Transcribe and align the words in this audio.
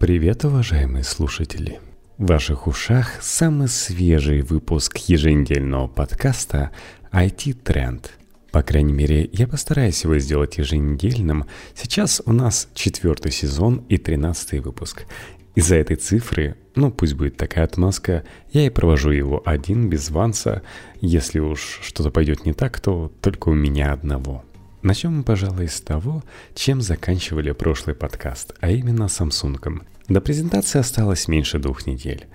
Привет, 0.00 0.46
уважаемые 0.46 1.04
слушатели! 1.04 1.78
В 2.16 2.28
ваших 2.28 2.66
ушах 2.66 3.18
самый 3.20 3.68
свежий 3.68 4.40
выпуск 4.40 4.96
еженедельного 4.96 5.88
подкаста 5.88 6.70
IT 7.12 7.62
Trend. 7.62 8.06
По 8.50 8.62
крайней 8.62 8.94
мере, 8.94 9.28
я 9.30 9.46
постараюсь 9.46 10.02
его 10.02 10.18
сделать 10.18 10.56
еженедельным. 10.56 11.44
Сейчас 11.74 12.22
у 12.24 12.32
нас 12.32 12.68
четвертый 12.72 13.30
сезон 13.30 13.84
и 13.90 13.98
тринадцатый 13.98 14.60
выпуск. 14.60 15.04
Из-за 15.54 15.76
этой 15.76 15.96
цифры, 15.96 16.56
ну 16.74 16.90
пусть 16.90 17.12
будет 17.12 17.36
такая 17.36 17.66
отмазка, 17.66 18.24
я 18.54 18.64
и 18.64 18.70
провожу 18.70 19.10
его 19.10 19.42
один 19.44 19.90
без 19.90 20.08
Ванса. 20.08 20.62
Если 21.02 21.40
уж 21.40 21.78
что-то 21.82 22.10
пойдет 22.10 22.46
не 22.46 22.54
так, 22.54 22.80
то 22.80 23.12
только 23.20 23.50
у 23.50 23.54
меня 23.54 23.92
одного– 23.92 24.46
Начнем 24.82 25.18
мы, 25.18 25.22
пожалуй, 25.24 25.68
с 25.68 25.78
того, 25.82 26.22
чем 26.54 26.80
заканчивали 26.80 27.52
прошлый 27.52 27.94
подкаст, 27.94 28.54
а 28.60 28.70
именно 28.70 29.04
Samsung. 29.04 29.82
До 30.08 30.20
презентации 30.22 30.78
осталось 30.78 31.28
меньше 31.28 31.58
двух 31.58 31.86
недель. 31.86 32.26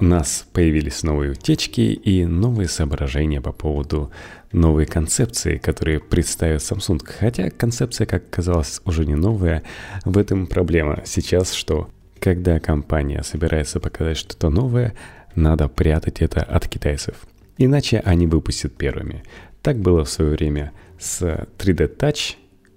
У 0.00 0.04
нас 0.04 0.44
появились 0.52 1.04
новые 1.04 1.30
утечки 1.30 1.80
и 1.80 2.26
новые 2.26 2.68
соображения 2.68 3.40
по 3.40 3.52
поводу 3.52 4.10
новой 4.50 4.84
концепции, 4.84 5.58
которые 5.58 6.00
представит 6.00 6.62
Samsung. 6.62 7.06
Хотя 7.20 7.50
концепция, 7.50 8.08
как 8.08 8.28
казалось, 8.28 8.80
уже 8.84 9.06
не 9.06 9.14
новая. 9.14 9.62
В 10.04 10.18
этом 10.18 10.48
проблема 10.48 11.02
сейчас, 11.04 11.52
что 11.52 11.88
когда 12.18 12.58
компания 12.58 13.22
собирается 13.22 13.78
показать 13.78 14.16
что-то 14.16 14.50
новое, 14.50 14.94
надо 15.36 15.68
прятать 15.68 16.20
это 16.20 16.42
от 16.42 16.66
китайцев. 16.66 17.14
Иначе 17.58 18.00
они 18.00 18.26
выпустят 18.26 18.76
первыми. 18.76 19.22
Так 19.62 19.78
было 19.78 20.04
в 20.04 20.10
свое 20.10 20.32
время 20.32 20.72
с 20.98 21.22
3D 21.58 21.96
Touch, 21.96 22.34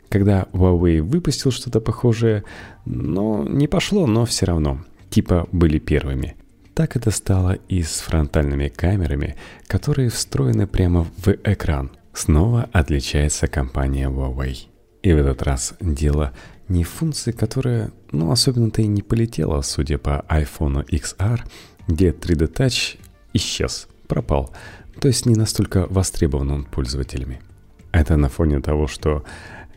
когда 0.10 0.48
Huawei 0.54 1.02
выпустил 1.02 1.52
что-то 1.52 1.82
похожее, 1.82 2.44
но 2.86 3.44
не 3.44 3.68
пошло, 3.68 4.06
но 4.06 4.26
все 4.26 4.46
равно, 4.46 4.86
типа 5.10 5.48
были 5.52 5.80
первыми. 5.80 6.36
Так 6.76 6.96
это 6.96 7.10
стало 7.10 7.54
и 7.70 7.82
с 7.82 8.00
фронтальными 8.02 8.68
камерами, 8.68 9.36
которые 9.68 10.10
встроены 10.10 10.68
прямо 10.68 11.08
в 11.18 11.30
экран. 11.44 11.92
Снова 12.14 12.70
отличается 12.72 13.48
компания 13.48 14.10
Huawei. 14.10 14.68
И 15.02 15.14
в 15.14 15.18
этот 15.18 15.42
раз 15.44 15.74
дело 15.80 16.34
не 16.68 16.84
в 16.84 16.90
функции, 16.90 17.32
которая, 17.32 17.92
ну, 18.12 18.32
особенно-то 18.32 18.82
и 18.82 18.88
не 18.88 19.02
полетела, 19.02 19.62
судя 19.62 19.98
по 19.98 20.26
iPhone 20.30 20.86
XR, 20.88 21.42
где 21.88 22.10
3D 22.10 22.52
Touch 22.52 22.98
исчез, 23.34 23.88
пропал, 24.08 24.52
то 25.00 25.08
есть 25.08 25.26
не 25.26 25.36
настолько 25.36 25.88
востребован 25.88 26.52
он 26.52 26.64
пользователями. 26.66 27.42
Это 27.92 28.18
на 28.18 28.30
фоне 28.30 28.60
того, 28.60 28.88
что 28.88 29.24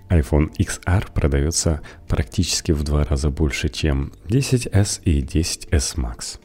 iPhone 0.08 0.50
XR 0.58 1.12
продается 1.12 1.82
практически 2.08 2.72
в 2.72 2.82
два 2.82 3.04
раза 3.04 3.30
больше, 3.30 3.68
чем 3.68 4.12
10s 4.28 5.02
и 5.04 5.20
10s 5.20 5.96
Max. 5.96 6.38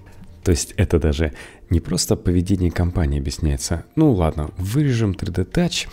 То 0.44 0.52
есть 0.52 0.74
это 0.76 1.00
даже 1.00 1.34
не 1.70 1.80
просто 1.80 2.16
поведение 2.16 2.72
компании 2.72 3.20
объясняется. 3.20 3.86
Ну 3.96 4.12
ладно, 4.12 4.52
вырежем 4.58 5.12
3D 5.12 5.50
Touch, 5.50 5.88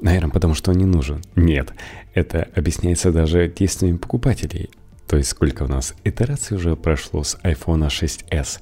наверное, 0.00 0.30
потому 0.30 0.54
что 0.54 0.70
он 0.70 0.78
не 0.78 0.86
нужен. 0.86 1.22
Нет, 1.34 1.72
это 2.14 2.48
объясняется 2.54 3.12
даже 3.12 3.48
действиями 3.48 3.96
покупателей. 3.96 4.70
То 5.08 5.16
есть 5.16 5.30
сколько 5.30 5.64
у 5.64 5.68
нас 5.68 5.94
итераций 6.04 6.56
уже 6.56 6.76
прошло 6.76 7.24
с 7.24 7.36
iPhone 7.42 7.88
6s, 7.88 8.60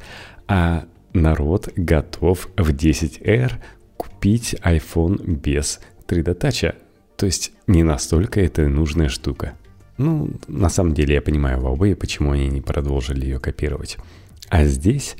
а 0.48 0.86
народ 1.22 1.68
готов 1.76 2.48
в 2.56 2.70
10R 2.70 3.52
купить 3.96 4.54
iPhone 4.62 5.24
без 5.24 5.80
3D 6.06 6.38
Touch. 6.38 6.74
То 7.16 7.26
есть 7.26 7.52
не 7.66 7.82
настолько 7.82 8.40
это 8.40 8.68
нужная 8.68 9.08
штука. 9.08 9.54
Ну, 9.98 10.30
на 10.46 10.68
самом 10.68 10.94
деле 10.94 11.14
я 11.14 11.22
понимаю 11.22 11.60
Huawei, 11.60 11.94
почему 11.94 12.32
они 12.32 12.48
не 12.48 12.60
продолжили 12.60 13.24
ее 13.24 13.40
копировать. 13.40 13.96
А 14.48 14.64
здесь 14.64 15.16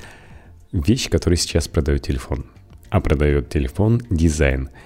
вещь, 0.73 1.09
которую 1.09 1.39
сейчас 1.39 1.69
продает 1.69 2.03
телефон. 2.03 2.47
А 2.91 3.01
продает 3.01 3.49
телефон 3.49 4.03
дизайн– 4.11 4.71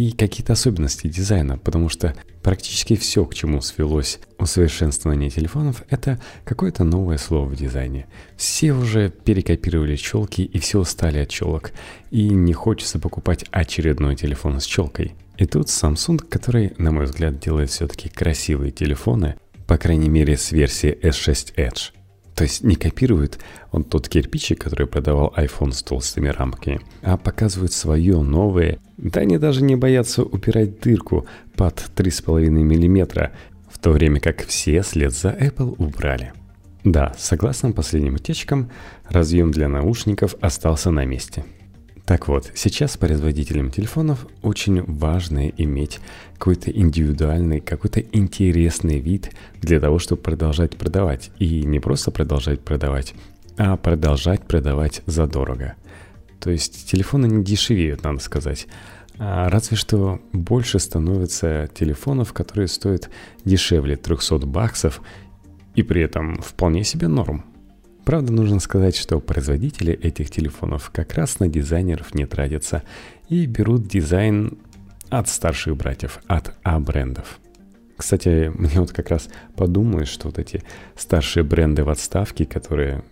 и 0.00 0.12
какие-то 0.12 0.54
особенности 0.54 1.08
дизайна, 1.08 1.58
потому 1.58 1.90
что 1.90 2.14
практически 2.42 2.96
все, 2.96 3.26
к 3.26 3.34
чему 3.34 3.60
свелось 3.60 4.18
усовершенствование 4.38 5.28
телефонов, 5.28 5.84
это 5.90 6.18
какое-то 6.44 6.84
новое 6.84 7.18
слово 7.18 7.44
в 7.44 7.54
дизайне. 7.54 8.06
Все 8.34 8.72
уже 8.72 9.10
перекопировали 9.10 9.96
челки 9.96 10.40
и 10.40 10.58
все 10.58 10.78
устали 10.78 11.18
от 11.18 11.28
челок, 11.28 11.72
и 12.10 12.30
не 12.30 12.54
хочется 12.54 12.98
покупать 12.98 13.44
очередной 13.50 14.16
телефон 14.16 14.58
с 14.58 14.64
челкой. 14.64 15.12
И 15.36 15.44
тут 15.44 15.66
Samsung, 15.66 16.16
который, 16.16 16.72
на 16.78 16.92
мой 16.92 17.04
взгляд, 17.04 17.38
делает 17.38 17.68
все-таки 17.68 18.08
красивые 18.08 18.70
телефоны, 18.72 19.34
по 19.66 19.76
крайней 19.76 20.08
мере 20.08 20.38
с 20.38 20.50
версии 20.50 20.98
S6 21.02 21.56
Edge– 21.56 21.90
то 22.40 22.44
есть 22.44 22.64
не 22.64 22.74
копирует 22.74 23.38
он 23.70 23.84
тот 23.84 24.08
кирпичик, 24.08 24.62
который 24.62 24.86
продавал 24.86 25.34
iPhone 25.36 25.72
с 25.72 25.82
толстыми 25.82 26.28
рамками, 26.28 26.80
а 27.02 27.18
показывает 27.18 27.70
свое 27.70 28.22
новое. 28.22 28.78
Да 28.96 29.20
они 29.20 29.36
даже 29.36 29.62
не 29.62 29.76
боятся 29.76 30.22
упирать 30.22 30.80
дырку 30.80 31.26
под 31.54 31.84
3,5 31.94 32.48
мм, 32.48 33.30
в 33.70 33.78
то 33.78 33.90
время 33.90 34.20
как 34.20 34.42
все 34.46 34.82
след 34.82 35.12
за 35.12 35.32
Apple 35.32 35.74
убрали. 35.76 36.32
Да, 36.82 37.14
согласно 37.18 37.72
последним 37.72 38.14
утечкам, 38.14 38.70
разъем 39.06 39.50
для 39.50 39.68
наушников 39.68 40.34
остался 40.40 40.90
на 40.90 41.04
месте– 41.04 41.44
так 42.10 42.26
вот, 42.26 42.50
сейчас 42.56 42.96
производителям 42.96 43.70
телефонов 43.70 44.26
очень 44.42 44.82
важно 44.82 45.48
иметь 45.48 46.00
какой-то 46.38 46.68
индивидуальный, 46.68 47.60
какой-то 47.60 48.00
интересный 48.00 48.98
вид 48.98 49.30
для 49.60 49.78
того, 49.78 50.00
чтобы 50.00 50.20
продолжать 50.20 50.76
продавать. 50.76 51.30
И 51.38 51.62
не 51.62 51.78
просто 51.78 52.10
продолжать 52.10 52.62
продавать, 52.62 53.14
а 53.56 53.76
продолжать 53.76 54.42
продавать 54.42 55.02
задорого. 55.06 55.76
То 56.40 56.50
есть 56.50 56.90
телефоны 56.90 57.26
не 57.26 57.44
дешевеют, 57.44 58.02
надо 58.02 58.18
сказать. 58.18 58.66
А 59.16 59.48
разве 59.48 59.76
что 59.76 60.20
больше 60.32 60.80
становится 60.80 61.70
телефонов, 61.72 62.32
которые 62.32 62.66
стоят 62.66 63.08
дешевле 63.44 63.94
300 63.94 64.38
баксов, 64.46 65.00
и 65.76 65.84
при 65.84 66.02
этом 66.02 66.42
вполне 66.42 66.82
себе 66.82 67.06
норм. 67.06 67.44
Правда, 68.10 68.32
нужно 68.32 68.58
сказать, 68.58 68.96
что 68.96 69.20
производители 69.20 69.92
этих 69.92 70.30
телефонов 70.30 70.90
как 70.92 71.14
раз 71.14 71.38
на 71.38 71.46
дизайнеров 71.46 72.12
не 72.12 72.26
тратятся 72.26 72.82
и 73.28 73.46
берут 73.46 73.86
дизайн 73.86 74.58
от 75.10 75.28
старших 75.28 75.76
братьев, 75.76 76.18
от 76.26 76.52
А-брендов. 76.64 77.38
Кстати, 77.96 78.50
мне 78.52 78.80
вот 78.80 78.90
как 78.90 79.10
раз 79.10 79.28
подумалось, 79.54 80.08
что 80.08 80.26
вот 80.26 80.40
эти 80.40 80.64
старшие 80.96 81.44
бренды 81.44 81.84
в 81.84 81.88
отставке, 81.88 82.46
которые 82.46 83.04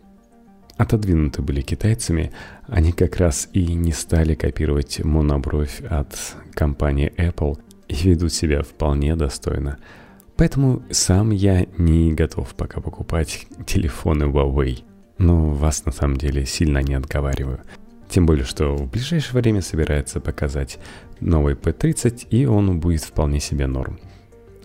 отодвинуты 0.76 1.42
были 1.42 1.60
китайцами, 1.60 2.32
они 2.66 2.90
как 2.90 3.18
раз 3.18 3.48
и 3.52 3.74
не 3.74 3.92
стали 3.92 4.34
копировать 4.34 5.04
монобровь 5.04 5.80
от 5.88 6.16
компании 6.54 7.12
Apple 7.16 7.56
и 7.86 7.94
ведут 7.94 8.32
себя 8.32 8.64
вполне 8.64 9.14
достойно– 9.14 9.78
Поэтому 10.38 10.84
сам 10.92 11.30
я 11.30 11.66
не 11.78 12.12
готов 12.12 12.54
пока 12.54 12.80
покупать 12.80 13.46
телефоны 13.66 14.24
Huawei. 14.24 14.84
Но 15.18 15.50
вас 15.50 15.84
на 15.84 15.90
самом 15.90 16.16
деле 16.16 16.46
сильно 16.46 16.78
не 16.78 16.94
отговариваю. 16.94 17.60
Тем 18.08 18.24
более, 18.24 18.44
что 18.44 18.76
в 18.76 18.88
ближайшее 18.88 19.40
время 19.40 19.62
собирается 19.62 20.20
показать 20.20 20.78
новый 21.18 21.54
P30, 21.54 22.28
и 22.30 22.46
он 22.46 22.78
будет 22.78 23.02
вполне 23.02 23.40
себе 23.40 23.66
норм. 23.66 23.98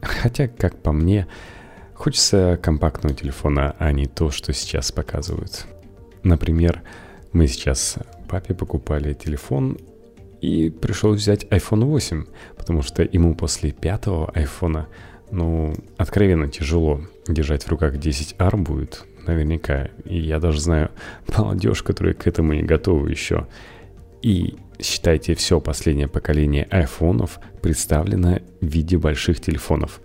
Хотя, 0.02 0.48
как 0.48 0.78
по 0.78 0.92
мне, 0.92 1.26
хочется 1.96 2.60
компактного 2.62 3.16
телефона, 3.16 3.76
а 3.80 3.92
не 3.92 4.06
то, 4.06 4.30
что 4.30 4.54
сейчас 4.54 4.92
показывают. 4.92 5.66
Например, 6.22 6.84
мы 7.32 7.48
сейчас 7.48 7.98
папе 8.30 8.54
покупали 8.54 9.14
телефон, 9.14 9.80
и 10.40 10.70
пришлось 10.70 11.22
взять 11.22 11.46
iPhone 11.46 11.86
8, 11.86 12.26
потому 12.58 12.84
что 12.84 13.02
ему 13.02 13.34
после 13.34 13.72
пятого 13.72 14.32
iPhone 14.36 14.86
ну, 15.34 15.74
откровенно 15.98 16.48
тяжело 16.48 17.02
держать 17.28 17.64
в 17.64 17.70
руках 17.70 17.96
10R 17.96 18.56
будет, 18.58 19.06
наверняка. 19.26 19.90
И 20.06 20.20
я 20.20 20.40
даже 20.40 20.62
знаю 20.62 20.92
молодежь, 21.38 21.82
которая 21.82 22.14
к 22.14 22.28
этому 22.28 22.54
не 22.54 22.62
готова 22.62 23.08
еще. 23.08 23.48
И 24.22 24.56
считайте, 24.80 25.34
все 25.34 25.60
последнее 25.60 26.08
поколение 26.08 26.68
айфонов 26.70 27.40
представлено 27.62 28.40
в 28.62 28.66
виде 28.66 28.98
больших 28.98 29.42
телефонов. 29.42 30.02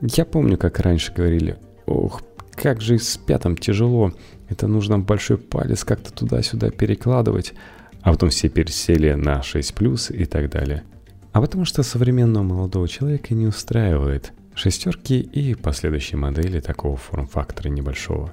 Я 0.00 0.26
помню, 0.26 0.58
как 0.58 0.78
раньше 0.80 1.12
говорили, 1.12 1.56
ох, 1.86 2.22
как 2.54 2.82
же 2.82 2.98
с 2.98 3.16
пятым 3.16 3.56
тяжело, 3.56 4.12
это 4.50 4.66
нужно 4.66 4.98
большой 4.98 5.38
палец 5.38 5.84
как-то 5.84 6.12
туда-сюда 6.12 6.70
перекладывать, 6.70 7.54
а 8.02 8.12
потом 8.12 8.28
все 8.28 8.48
пересели 8.48 9.12
на 9.14 9.42
6 9.42 9.74
плюс 9.74 10.10
и 10.10 10.26
так 10.26 10.50
далее– 10.50 10.84
а 11.32 11.40
потому 11.40 11.64
что 11.64 11.82
современного 11.82 12.42
молодого 12.42 12.88
человека 12.88 13.34
не 13.34 13.46
устраивает 13.46 14.32
шестерки 14.54 15.20
и 15.20 15.54
последующие 15.54 16.18
модели 16.18 16.60
такого 16.60 16.96
форм-фактора 16.96 17.68
небольшого. 17.68 18.32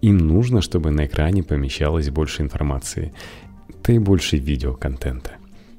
Им 0.00 0.18
нужно, 0.18 0.60
чтобы 0.62 0.90
на 0.90 1.06
экране 1.06 1.42
помещалось 1.42 2.10
больше 2.10 2.42
информации, 2.42 3.12
да 3.84 3.92
и 3.92 3.98
больше 3.98 4.36
видеоконтента. 4.36 5.32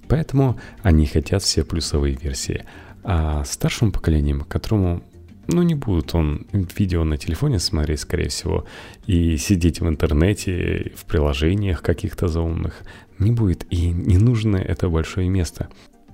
Поэтому 0.07 0.59
они 0.81 1.05
хотят 1.05 1.43
все 1.43 1.63
плюсовые 1.63 2.15
версии. 2.15 2.65
А 3.03 3.43
старшему 3.45 3.91
поколению, 3.91 4.43
которому 4.45 5.03
ну, 5.47 5.63
не 5.63 5.75
будут 5.75 6.13
он 6.13 6.45
видео 6.51 7.03
на 7.03 7.17
телефоне 7.17 7.59
смотреть, 7.59 8.01
скорее 8.01 8.29
всего, 8.29 8.65
и 9.07 9.37
сидеть 9.37 9.81
в 9.81 9.87
интернете, 9.87 10.91
в 10.95 11.05
приложениях 11.05 11.81
каких-то 11.81 12.27
заумных. 12.27 12.81
Не 13.17 13.31
будет, 13.31 13.65
и 13.71 13.89
не 13.89 14.17
нужно 14.17 14.57
это 14.57 14.89
большое 14.89 15.29
место. 15.29 15.69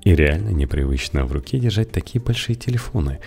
И 0.06 0.16
реально 0.16 0.50
непривычно 0.50 1.25
в 1.25 1.34
руке 1.34 1.60
держать 1.60 1.92
такие 1.92 2.24
большие 2.24 2.56
телефоны. 2.56 3.19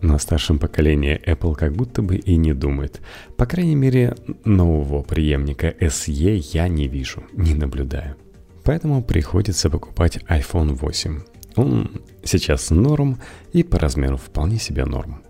На 0.00 0.18
старшем 0.18 0.58
поколении 0.58 1.20
Apple 1.26 1.54
как 1.54 1.74
будто 1.74 2.00
бы 2.00 2.16
и 2.16 2.36
не 2.36 2.54
думает. 2.54 3.02
По 3.36 3.44
крайней 3.44 3.74
мере, 3.74 4.14
нового 4.44 5.02
преемника 5.02 5.74
SE 5.80 6.42
я 6.52 6.68
не 6.68 6.88
вижу, 6.88 7.24
не 7.34 7.54
наблюдаю. 7.54 8.16
Поэтому 8.64 9.02
приходится 9.02 9.68
покупать 9.68 10.18
iPhone 10.28 10.74
8. 10.74 11.20
Он 11.56 11.90
сейчас 12.24 12.70
норм 12.70 13.18
и 13.52 13.62
по 13.64 13.78
размеру 13.78 14.16
вполне 14.16 14.58
себе 14.58 14.84
норм. 14.84 15.22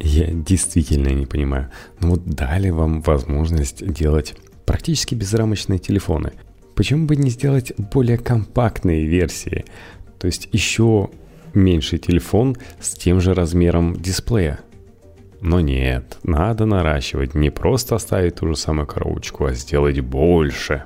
Я 0.00 0.32
действительно 0.32 1.08
не 1.08 1.26
понимаю, 1.26 1.70
но 2.00 2.10
вот 2.10 2.24
дали 2.24 2.70
вам 2.70 3.02
возможность 3.02 3.86
делать 3.92 4.34
практически 4.64 5.14
безрамочные 5.14 5.78
телефоны. 5.78 6.32
Почему 6.74 7.06
бы 7.06 7.16
не 7.16 7.30
сделать 7.30 7.72
более 7.92 8.18
компактные 8.18 9.04
версии? 9.04 9.64
То 10.18 10.26
есть 10.26 10.48
еще 10.52 11.10
меньший 11.54 11.98
телефон 11.98 12.56
с 12.80 12.94
тем 12.94 13.20
же 13.20 13.34
размером 13.34 13.96
дисплея. 13.96 14.60
Но 15.40 15.60
нет, 15.60 16.18
надо 16.24 16.66
наращивать, 16.66 17.34
не 17.34 17.50
просто 17.50 17.94
оставить 17.94 18.36
ту 18.36 18.48
же 18.48 18.56
самую 18.56 18.86
коробочку, 18.86 19.44
а 19.44 19.52
сделать 19.52 20.00
больше. 20.00 20.84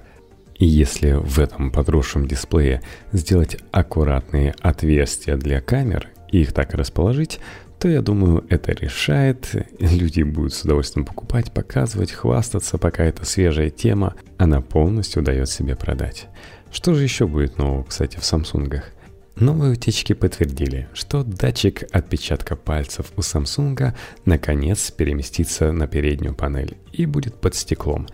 И 0.56 0.67
если 0.67 1.12
в 1.12 1.38
этом 1.38 1.70
подросшем 1.70 2.29
дисплее 2.29 2.82
сделать 3.12 3.56
аккуратные 3.70 4.55
отверстия 4.61 5.37
для 5.37 5.61
камер 5.61 6.08
и 6.31 6.43
их 6.43 6.52
так 6.52 6.75
расположить, 6.75 7.40
то 7.81 7.88
я 7.88 8.00
думаю, 8.00 8.44
это 8.49 8.73
решает. 8.73 9.67
Люди 9.81 10.23
будут 10.23 10.55
с 10.55 10.62
удовольствием 10.62 11.05
покупать, 11.05 11.52
показывать, 11.52 12.12
хвастаться, 12.12 12.78
пока 12.78 13.02
это 13.05 13.25
свежая 13.25 13.70
тема, 13.70 14.14
она 14.38 14.61
полностью 14.61 15.23
дает 15.23 15.49
себе 15.49 15.75
продать. 15.75 16.28
Что 16.70 16.94
же 16.94 17.02
еще 17.02 17.26
будет 17.26 17.58
нового, 17.58 17.82
кстати, 17.82 18.19
в 18.19 18.25
Самсунгах? 18.25 18.93
Новые 19.37 19.73
утечки 19.73 20.12
подтвердили, 20.12 20.88
что 20.93 21.25
датчик 21.25 21.84
отпечатка 21.90 22.55
пальцев 22.55 23.12
у 23.17 23.20
Samsung 23.20 23.94
наконец 24.25 24.90
переместится 24.90 25.73
на 25.73 25.87
переднюю 25.87 26.34
панель 26.34 26.76
и 26.93 27.06
будет 27.06 27.37
под 27.37 27.55
стеклом. 27.55 28.06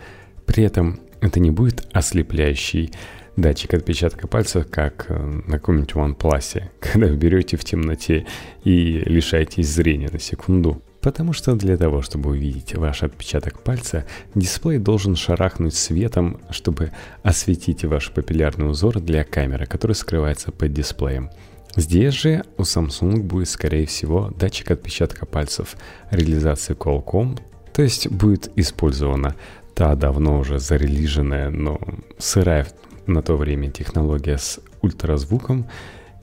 При 0.47 0.63
этом 0.63 1.01
это 1.21 1.41
не 1.41 1.51
будет 1.51 1.87
ослепляющий 1.93 2.93
датчик 3.37 3.75
отпечатка 3.75 4.29
пальцев, 4.29 4.67
как 4.71 5.07
э, 5.09 5.43
на 5.47 5.59
каком-нибудь 5.59 5.93
OnePlus, 5.93 6.63
когда 6.81 7.09
вы 7.09 7.17
берете 7.17 7.57
в 7.57 7.65
темноте 7.65 8.27
и 8.65 9.01
лишаетесь 9.05 9.69
зрения 9.69 10.11
на 10.13 10.21
секунду. 10.21 10.83
Потому 11.09 11.33
что 11.33 11.55
для 11.55 11.79
того, 11.79 12.03
чтобы 12.03 12.29
увидеть 12.29 12.75
ваш 12.75 13.03
отпечаток 13.03 13.63
пальца, 13.63 14.05
дисплей 14.35 14.77
должен 14.77 15.17
шарахнуть 15.17 15.75
светом, 15.75 16.39
чтобы 16.51 16.93
осветить 17.23 17.83
ваш 17.83 18.11
папиллярный 18.11 18.69
узор 18.69 19.01
для 19.01 19.25
камеры, 19.25 19.65
который 19.65 19.95
скрывается 19.95 20.53
под 20.53 20.75
дисплеем. 20.75 21.31
Здесь 21.77 22.13
же 22.13 22.45
у 22.59 22.63
Samsung 22.65 23.23
будет, 23.23 23.49
скорее 23.49 23.87
всего, 23.87 24.31
датчик 24.37 24.71
отпечатка 24.71 25.25
пальцев 25.25 25.79
реализации 26.11 26.77
Qualcomm, 26.77 27.41
то 27.73 27.81
есть 27.81 28.09
будет 28.09 28.51
использована 28.57 29.35
та 29.75 29.95
давно 29.95 30.39
уже 30.39 30.59
зарелиженная, 30.59 31.49
но 31.49 31.81
сырая 32.19 32.67
на 33.07 33.23
то 33.23 33.37
время 33.37 33.71
технология 33.71 34.37
с 34.37 34.61
ультразвуком, 34.83 35.71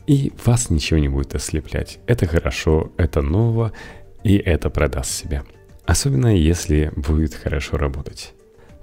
и 0.06 0.32
вас 0.46 0.70
ничего 0.70 1.00
не 1.00 1.10
будет 1.10 1.34
ослеплять. 1.34 1.98
Это 2.06 2.28
хорошо, 2.28 2.92
это 2.98 3.24
ново, 3.24 3.72
и 4.25 4.38
это 4.38 4.72
продаст 4.72 5.12
себя. 5.12 5.44
Особенно 5.86 6.36
если 6.36 6.92
будет 6.95 7.36
хорошо 7.36 7.77
работать. 7.77 8.33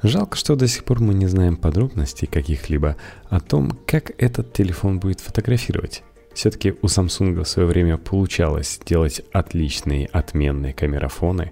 Жалко, 0.00 0.36
что 0.36 0.54
до 0.54 0.68
сих 0.68 0.84
пор 0.84 1.00
мы 1.00 1.14
не 1.14 1.26
знаем 1.26 1.56
подробностей 1.56 2.28
каких-либо 2.28 2.96
о 3.28 3.40
том, 3.40 3.76
как 3.84 4.12
этот 4.18 4.52
телефон 4.52 5.00
будет 5.00 5.20
фотографировать. 5.20 6.04
Все-таки 6.32 6.74
у 6.80 6.86
Samsung 6.86 7.42
в 7.42 7.48
свое 7.48 7.66
время 7.66 7.98
получалось 7.98 8.80
делать 8.86 9.22
отличные, 9.32 10.06
отменные 10.06 10.72
камерафоны, 10.72 11.50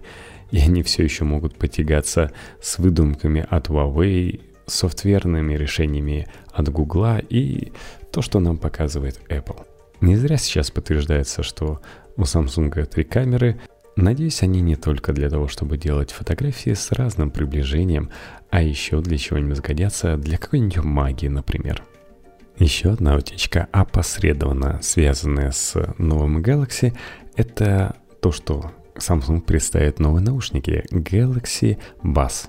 и 0.53 0.59
они 0.59 0.85
все 0.85 1.03
еще 1.03 1.25
могут 1.25 1.57
потягаться 1.57 2.31
с 2.63 2.79
выдумками 2.79 3.45
от 3.51 3.71
Huawei, 3.71 4.41
софтверными 4.67 5.55
решениями 5.55 6.29
от 6.53 6.69
Google 6.69 7.19
и 7.29 7.73
то, 8.13 8.23
что 8.23 8.39
нам 8.39 8.57
показывает 8.57 9.21
Apple. 9.29 9.67
Не 10.01 10.15
зря 10.15 10.37
сейчас 10.37 10.71
подтверждается, 10.71 11.43
что 11.43 11.81
у 12.17 12.23
Samsung 12.23 12.87
три 12.87 13.03
камеры, 13.05 13.61
Надеюсь, 13.97 14.43
они 14.43 14.61
не 14.61 14.77
только 14.77 15.13
для 15.13 15.29
того, 15.29 15.49
чтобы 15.49 15.77
делать 15.77 16.13
фотографии 16.13 16.73
с 16.73 16.93
разным 16.93 17.31
приближением, 17.31 18.11
а 18.51 18.63
еще 18.63 19.01
для 19.01 19.19
чего-нибудь 19.19 19.59
сгодятся, 19.59 20.17
для 20.17 20.39
какой-нибудь 20.39 20.79
магии, 20.85 21.29
например. 21.29 21.85
Еще 22.59 22.91
одна 22.91 23.17
утечка, 23.17 23.69
опосредованно 23.73 24.81
связанная 24.83 25.51
с 25.51 25.95
новым 25.99 26.39
Galaxy, 26.43 26.97
это 27.37 27.97
то, 28.21 28.33
что 28.33 28.73
Samsung 28.97 29.41
представит 29.41 29.99
новые 29.99 30.23
наушники 30.23 30.85
Galaxy 30.91 31.79
Bass. 32.03 32.49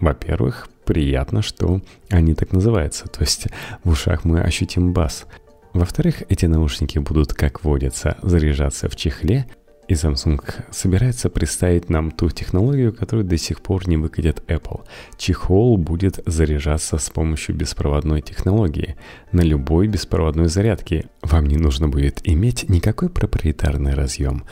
Во-первых, 0.00 0.68
приятно, 0.84 1.42
что 1.42 1.80
они 2.08 2.34
так 2.34 2.52
называются, 2.52 3.08
то 3.08 3.20
есть 3.20 3.48
в 3.84 3.90
ушах 3.90 4.24
мы 4.24 4.40
ощутим 4.40 4.92
бас. 4.92 5.26
Во-вторых, 5.72 6.22
эти 6.28 6.46
наушники 6.46 6.98
будут, 6.98 7.34
как 7.34 7.64
водится, 7.64 8.16
заряжаться 8.22 8.88
в 8.88 8.96
чехле, 8.96 9.46
и 9.88 9.94
Samsung 9.94 10.40
собирается 10.70 11.30
представить 11.30 11.88
нам 11.88 12.10
ту 12.10 12.28
технологию, 12.28 12.92
которую 12.92 13.24
до 13.24 13.38
сих 13.38 13.62
пор 13.62 13.88
не 13.88 13.96
выкатит 13.96 14.42
Apple. 14.46 14.82
Чехол 15.16 15.78
будет 15.78 16.20
заряжаться 16.26 16.98
с 16.98 17.08
помощью 17.08 17.56
беспроводной 17.56 18.20
технологии. 18.20 18.96
На 19.32 19.40
любой 19.40 19.88
беспроводной 19.88 20.48
зарядке 20.48 21.06
вам 21.22 21.46
не 21.46 21.56
нужно 21.56 21.88
будет 21.88 22.20
иметь 22.24 22.68
никакой 22.68 23.08
проприетарный 23.08 23.94
разъем. 23.94 24.44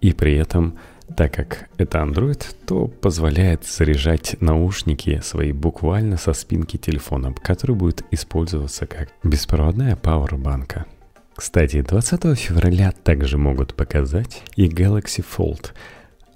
И 0.00 0.12
при 0.12 0.34
этом, 0.34 0.78
так 1.16 1.32
как 1.32 1.68
это 1.78 1.98
Android, 1.98 2.44
то 2.66 2.88
позволяет 2.88 3.64
заряжать 3.64 4.36
наушники 4.40 5.20
свои 5.22 5.52
буквально 5.52 6.16
со 6.16 6.32
спинки 6.32 6.76
телефона, 6.76 7.32
который 7.32 7.76
будет 7.76 8.04
использоваться 8.10 8.86
как 8.86 9.10
беспроводная 9.22 9.94
пауэрбанка. 9.94 10.86
Кстати, 11.42 11.82
20 11.82 12.38
февраля 12.38 12.92
также 12.92 13.36
могут 13.36 13.74
показать 13.74 14.44
и 14.54 14.68
Galaxy 14.68 15.24
Fold. 15.28 15.72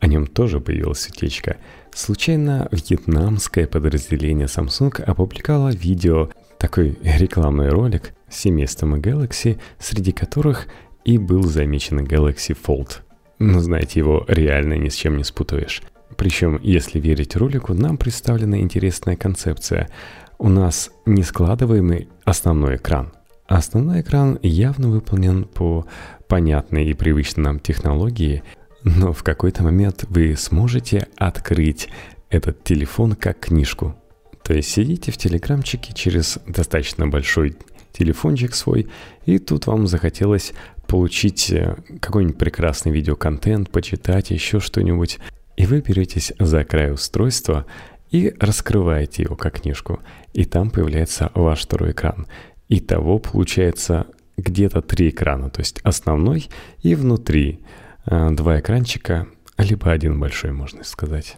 О 0.01 0.09
нем 0.09 0.27
тоже 0.27 0.59
появилась 0.61 1.09
утечка. 1.09 1.59
Случайно 1.95 2.69
вьетнамское 2.73 3.69
подразделение 3.69 4.49
Samsung 4.49 5.01
опубликовало 5.05 5.69
видео, 5.69 6.31
такой 6.59 6.99
рекламный 7.05 7.69
ролик 7.69 8.15
с 8.29 8.39
семейством 8.39 8.97
Galaxy, 8.97 9.61
среди 9.79 10.11
которых 10.11 10.67
и 11.05 11.19
был 11.19 11.45
замечен 11.45 12.01
Galaxy 12.01 12.59
Fold. 12.61 13.03
Но 13.39 13.61
знаете, 13.61 14.01
его 14.01 14.25
реально 14.27 14.75
ни 14.75 14.89
с 14.89 14.97
чем 14.97 15.19
не 15.19 15.25
спутаешь. 15.25 15.83
Причем, 16.17 16.59
если 16.65 16.99
верить 16.99 17.37
ролику, 17.37 17.75
нам 17.75 17.97
представлена 17.97 18.59
интересная 18.59 19.15
концепция. 19.15 19.89
У 20.37 20.49
нас 20.49 20.91
не 21.07 21.23
складываемый 21.23 22.09
основной 22.25 22.75
экран, 22.75 23.13
Основной 23.49 24.01
экран 24.01 24.39
явно 24.43 24.89
выполнен 24.89 25.45
по 25.45 25.87
понятной 26.29 26.87
и 26.87 26.95
привычной 26.95 27.45
нам 27.45 27.61
технологии, 27.61 28.43
но 28.83 29.13
в 29.13 29.23
какой-то 29.23 29.63
момент 29.63 30.05
вы 30.09 30.37
сможете 30.37 31.07
открыть 31.17 31.89
этот 32.29 32.65
телефон 32.65 33.15
как 33.15 33.39
книжку. 33.41 33.95
То 34.43 34.55
есть 34.55 34.71
сидите 34.71 35.13
в 35.13 35.17
телеграмчике 35.17 35.93
через 35.93 36.39
достаточно 36.47 37.07
большой 37.07 37.57
телефончик 37.93 38.55
свой, 38.55 38.89
и 39.25 39.39
тут 39.39 39.67
вам 39.67 39.87
захотелось 39.87 40.53
получить 40.87 41.51
э, 41.51 41.77
какой-нибудь 42.01 42.39
прекрасный 42.39 42.93
видеоконтент, 42.93 43.71
почитать 43.71 44.31
еще 44.31 44.61
что-нибудь, 44.61 45.19
и 45.57 45.67
вы 45.67 45.81
беретесь 45.81 46.33
за 46.39 46.65
край 46.65 46.93
устройства 46.93 47.67
и 48.11 48.35
раскрываете 48.39 49.23
его 49.23 49.35
как 49.35 49.63
книжку, 49.63 50.01
и 50.33 50.45
там 50.45 50.71
появляется 50.71 51.31
ваш 51.35 51.63
второй 51.63 51.93
экран. 51.93 52.27
Итого 52.69 53.19
получается 53.19 54.07
где-то 54.37 54.83
три 54.83 55.11
экрана, 55.11 55.51
то 55.51 55.61
есть 55.61 55.81
основной 55.83 56.49
и 56.83 56.95
внутри 56.95 57.61
э, 58.07 58.31
два 58.33 58.61
экранчика, 58.61 59.29
либо 59.57 59.91
один 59.91 60.19
большой, 60.19 60.53
можно 60.53 60.85
сказать. 60.85 61.37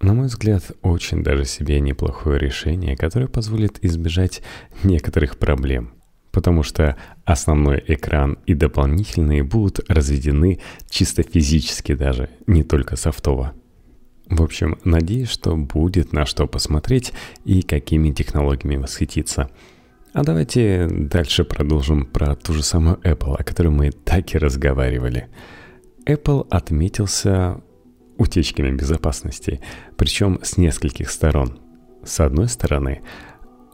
На 0.00 0.12
мой 0.12 0.26
взгляд, 0.26 0.72
очень 0.82 1.22
даже 1.22 1.44
себе 1.44 1.80
неплохое 1.80 2.38
решение, 2.38 2.96
которое 2.96 3.28
позволит 3.28 3.82
избежать 3.84 4.42
некоторых 4.82 5.38
проблем. 5.38 5.94
Потому 6.32 6.64
что 6.64 6.96
основной 7.24 7.82
экран 7.86 8.38
и 8.44 8.54
дополнительные 8.54 9.44
будут 9.44 9.88
разведены 9.88 10.58
чисто 10.90 11.22
физически 11.22 11.94
даже, 11.94 12.28
не 12.48 12.64
только 12.64 12.96
софтово. 12.96 13.54
В 14.28 14.42
общем, 14.42 14.78
надеюсь, 14.82 15.30
что 15.30 15.56
будет 15.56 16.12
на 16.12 16.26
что 16.26 16.48
посмотреть 16.48 17.12
и 17.44 17.62
какими 17.62 18.10
технологиями 18.10 18.76
восхититься– 18.76 19.48
а 20.14 20.22
давайте 20.22 20.86
дальше 20.88 21.42
продолжим 21.44 22.06
про 22.06 22.36
ту 22.36 22.52
же 22.52 22.62
самую 22.62 22.98
Apple, 22.98 23.34
о 23.36 23.42
которой 23.42 23.68
мы 23.68 23.90
так 23.90 24.32
и 24.32 24.38
разговаривали. 24.38 25.26
Apple 26.06 26.46
отметился 26.50 27.60
утечками 28.16 28.70
безопасности, 28.70 29.60
причем 29.96 30.38
с 30.42 30.56
нескольких 30.56 31.10
сторон. 31.10 31.58
С 32.04 32.20
одной 32.20 32.48
стороны, 32.48 33.02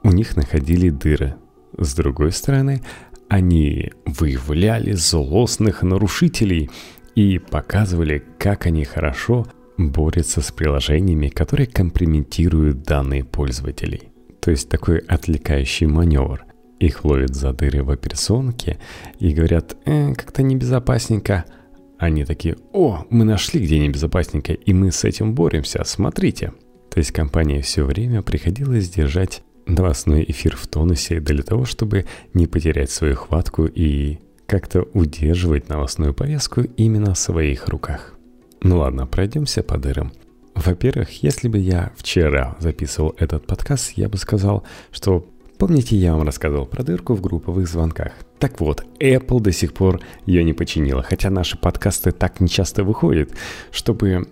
у 0.02 0.10
них 0.12 0.34
находили 0.34 0.88
дыры, 0.88 1.34
с 1.76 1.94
другой 1.94 2.32
стороны, 2.32 2.80
они 3.28 3.92
выявляли 4.06 4.92
злостных 4.92 5.82
нарушителей 5.82 6.70
и 7.14 7.38
показывали, 7.38 8.24
как 8.38 8.64
они 8.64 8.84
хорошо 8.84 9.46
борются 9.76 10.40
с 10.40 10.50
приложениями, 10.52 11.28
которые 11.28 11.66
компрометируют 11.66 12.82
данные 12.82 13.24
пользователей. 13.24 14.09
То 14.40 14.50
есть 14.50 14.68
такой 14.68 14.98
отвлекающий 14.98 15.86
маневр. 15.86 16.44
Их 16.78 17.04
ловят 17.04 17.34
за 17.34 17.52
дыры 17.52 17.82
в 17.82 17.90
операционке 17.90 18.78
и 19.18 19.32
говорят, 19.34 19.76
э, 19.84 20.14
как-то 20.14 20.42
небезопасненько. 20.42 21.44
Они 21.98 22.24
такие, 22.24 22.56
о, 22.72 23.04
мы 23.10 23.24
нашли 23.24 23.60
где 23.60 23.78
небезопасненько, 23.78 24.54
и 24.54 24.72
мы 24.72 24.90
с 24.90 25.04
этим 25.04 25.34
боремся, 25.34 25.84
смотрите. 25.84 26.52
То 26.90 26.98
есть 26.98 27.12
компания 27.12 27.60
все 27.60 27.84
время 27.84 28.22
приходилось 28.22 28.88
держать 28.88 29.42
новостной 29.66 30.24
эфир 30.26 30.56
в 30.56 30.66
тонусе 30.66 31.20
для 31.20 31.42
того, 31.42 31.66
чтобы 31.66 32.06
не 32.32 32.46
потерять 32.46 32.90
свою 32.90 33.14
хватку 33.14 33.66
и 33.66 34.18
как-то 34.46 34.82
удерживать 34.94 35.68
новостную 35.68 36.14
повестку 36.14 36.62
именно 36.62 37.14
в 37.14 37.18
своих 37.18 37.68
руках. 37.68 38.14
Ну 38.62 38.78
ладно, 38.78 39.06
пройдемся 39.06 39.62
по 39.62 39.78
дырам. 39.78 40.12
Во-первых, 40.54 41.22
если 41.22 41.48
бы 41.48 41.58
я 41.58 41.92
вчера 41.96 42.56
записывал 42.58 43.14
этот 43.18 43.46
подкаст, 43.46 43.92
я 43.96 44.08
бы 44.08 44.18
сказал, 44.18 44.64
что 44.90 45.26
Помните, 45.60 45.94
я 45.94 46.14
вам 46.14 46.22
рассказывал 46.22 46.64
про 46.64 46.82
дырку 46.82 47.12
в 47.12 47.20
групповых 47.20 47.68
звонках? 47.68 48.12
Так 48.38 48.60
вот, 48.60 48.82
Apple 48.98 49.40
до 49.40 49.52
сих 49.52 49.74
пор 49.74 50.00
ее 50.24 50.42
не 50.42 50.54
починила, 50.54 51.02
хотя 51.02 51.28
наши 51.28 51.58
подкасты 51.58 52.12
так 52.12 52.40
нечасто 52.40 52.82
выходят, 52.82 53.30
чтобы 53.70 54.26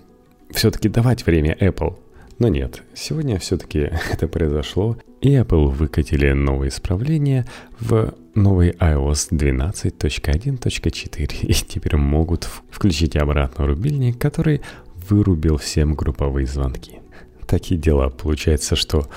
все-таки 0.51 0.89
давать 0.89 1.27
время 1.27 1.55
Apple. 1.61 1.99
Но 2.39 2.49
нет, 2.49 2.83
сегодня 2.95 3.39
все-таки 3.39 3.81
это 4.11 4.27
произошло, 4.27 4.97
и 5.21 5.35
Apple 5.35 5.67
выкатили 5.67 6.33
новые 6.33 6.71
исправления 6.71 7.47
в 7.79 8.15
новый 8.35 8.71
iOS 8.71 9.29
12.1.4, 9.31 11.37
и 11.43 11.53
теперь 11.53 11.97
могут 11.97 12.49
включить 12.71 13.17
обратно 13.17 13.67
рубильник, 13.67 14.19
который 14.19 14.63
вырубил 15.09 15.57
всем 15.57 15.95
групповые 15.95 16.47
звонки. 16.47 17.01
Такие 17.47 17.81
дела. 17.81 18.11
Получается, 18.11 18.77
что 18.77 19.09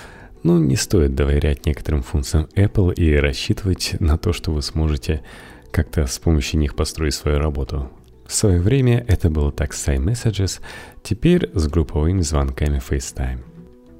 ну, 0.44 0.58
не 0.58 0.76
стоит 0.76 1.14
доверять 1.16 1.66
некоторым 1.66 2.02
функциям 2.02 2.48
Apple 2.56 2.94
и 2.94 3.16
рассчитывать 3.16 3.96
на 4.00 4.18
то, 4.18 4.34
что 4.34 4.52
вы 4.52 4.62
сможете 4.62 5.24
как-то 5.72 6.06
с 6.08 6.18
помощью 6.20 6.60
них 6.60 6.76
построить 6.76 7.14
свою 7.14 7.40
работу. 7.40 7.92
В 8.26 8.34
свое 8.34 8.60
время 8.60 9.04
это 9.08 9.30
было 9.30 9.52
так 9.52 9.74
с 9.74 9.88
iMessages, 9.88 10.62
теперь 11.04 11.50
с 11.54 11.68
групповыми 11.68 12.22
звонками 12.22 12.80
FaceTime. 12.80 13.40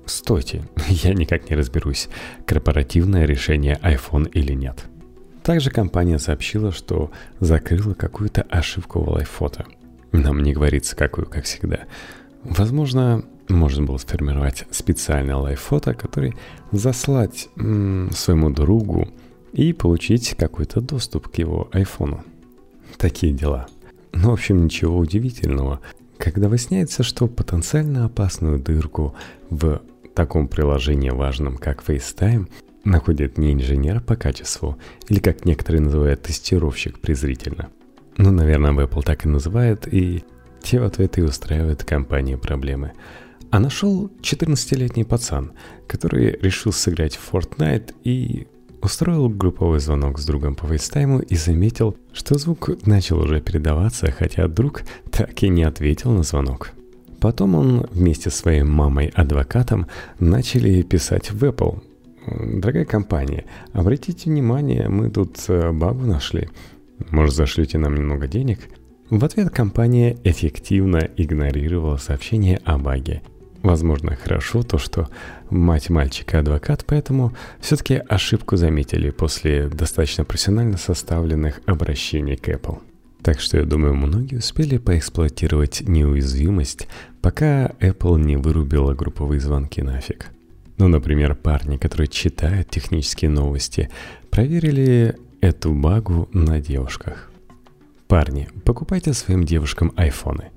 Стойте, 0.06 0.64
я 0.88 1.14
никак 1.14 1.50
не 1.50 1.56
разберусь, 1.56 2.10
корпоративное 2.46 3.26
решение 3.26 3.80
iPhone 3.84 4.30
или 4.32 4.54
нет. 4.54 4.86
Также 5.44 5.70
компания 5.70 6.20
сообщила, 6.20 6.72
что 6.72 7.12
закрыла 7.40 7.94
какую-то 7.94 8.44
ошибку 8.44 9.02
в 9.02 9.10
лайффото. 9.10 9.66
Нам 10.12 10.44
не 10.44 10.54
говорится 10.54 10.96
какую, 10.96 11.28
как 11.28 11.46
всегда. 11.46 11.86
Возможно, 12.44 13.24
можно 13.50 13.86
было 13.86 13.98
сформировать 13.98 14.66
специальное 14.72 15.36
лайф-фото, 15.36 15.94
который 15.94 16.34
заслать 16.72 17.50
м- 17.56 18.10
своему 18.12 18.50
другу 18.50 19.08
и 19.54 19.74
получить 19.74 20.36
какой-то 20.38 20.82
доступ 20.82 21.28
к 21.30 21.36
его 21.36 21.70
айфону. 21.72 22.24
Такие 22.98 23.34
дела. 23.34 23.68
Но, 24.14 24.32
в 24.32 24.34
общем, 24.34 24.64
ничего 24.64 24.98
удивительного, 24.98 25.80
когда 26.18 26.50
выясняется, 26.50 27.04
что 27.04 27.28
потенциально 27.28 28.06
опасную 28.06 28.60
дырку 28.60 29.16
в 29.50 29.82
таком 30.14 30.48
приложении 30.48 31.10
важном, 31.10 31.58
как 31.58 31.84
FaceTime, 31.84 32.48
находит 32.84 33.38
не 33.38 33.54
инженер 33.54 34.02
по 34.02 34.16
качеству, 34.16 34.78
или 35.08 35.20
как 35.20 35.46
некоторые 35.46 35.82
называют 35.82 36.24
тестировщик 36.24 37.00
презрительно. 37.00 37.70
Ну, 38.18 38.32
наверное, 38.32 38.72
Apple 38.72 39.04
так 39.04 39.26
и 39.26 39.30
называют, 39.30 39.88
и 39.88 40.24
те 40.62 40.80
в 40.80 40.84
ответ 40.84 41.18
и 41.18 41.22
устраивают 41.22 41.84
компании 41.84 42.36
проблемы– 42.36 42.94
а 43.52 43.60
нашел 43.60 44.10
14-летний 44.22 45.04
пацан, 45.04 45.52
который 45.86 46.40
решил 46.42 46.72
сыграть 46.72 47.18
в 47.18 47.34
Fortnite 47.34 47.94
и 48.06 48.48
устроил 48.82 49.28
групповой 49.28 49.80
звонок 49.82 50.20
с 50.20 50.26
другом 50.26 50.56
по 50.56 50.68
фейстайму 50.68 51.20
и 51.20 51.36
заметил, 51.36 51.98
что 52.14 52.38
звук 52.38 52.70
начал 52.86 53.20
уже 53.20 53.42
передаваться, 53.42 54.10
хотя 54.10 54.48
друг 54.48 54.84
так 55.12 55.44
и 55.44 55.50
не 55.50 55.64
ответил 55.64 56.12
на 56.12 56.24
звонок. 56.24 56.72
Потом 57.20 57.56
он 57.56 57.88
вместе 57.92 58.30
с 58.30 58.36
своей 58.36 58.64
мамой-адвокатом 58.64 59.88
начали 60.20 60.82
писать 60.82 61.32
в 61.32 61.44
Apple. 61.44 61.84
«Дорогая 62.26 62.86
компания, 62.86 63.46
обратите 63.74 64.30
внимание, 64.30 64.88
мы 64.88 65.10
тут 65.10 65.38
э, 65.50 65.72
багу 65.74 66.06
нашли. 66.06 66.50
Может, 67.10 67.36
зашлете 67.36 67.78
нам 67.78 67.96
немного 67.96 68.28
денег?» 68.28 68.60
В 69.10 69.26
ответ 69.26 69.50
компания 69.50 70.18
эффективно 70.24 71.10
игнорировала 71.18 71.98
сообщение 71.98 72.62
о 72.64 72.78
баге 72.78 73.22
Возможно, 73.64 74.16
хорошо 74.16 74.64
то, 74.64 74.80
что 74.80 75.08
мать 75.50 75.90
мальчика 75.90 76.40
адвокат, 76.40 76.84
поэтому 76.86 77.34
все-таки 77.60 78.02
ошибку 78.10 78.58
заметили 78.58 79.12
после 79.12 79.68
достаточно 79.68 80.26
профессионально 80.26 80.78
составленных 80.78 81.62
обращений 81.68 82.38
к 82.38 82.50
Apple. 82.50 82.80
Так 83.22 83.40
что 83.40 83.58
я 83.58 83.66
думаю, 83.66 83.94
многие 83.94 84.38
успели 84.38 84.78
поэксплуатировать 84.78 85.82
неуязвимость, 85.88 86.88
пока 87.22 87.68
Apple 87.80 88.20
не 88.20 88.36
вырубила 88.36 88.96
групповые 88.96 89.40
звонки 89.40 89.84
нафиг. 89.84 90.28
Ну, 90.78 90.88
например, 90.88 91.36
парни, 91.36 91.78
которые 91.78 92.08
читают 92.08 92.72
технические 92.72 93.30
новости, 93.30 93.92
проверили 94.32 95.18
эту 95.42 95.74
багу 95.74 96.30
на 96.32 96.62
девушках. 96.62 97.30
Парни, 98.08 98.50
покупайте 98.64 99.14
своим 99.14 99.44
девушкам 99.44 99.92
айфоны. 99.96 100.52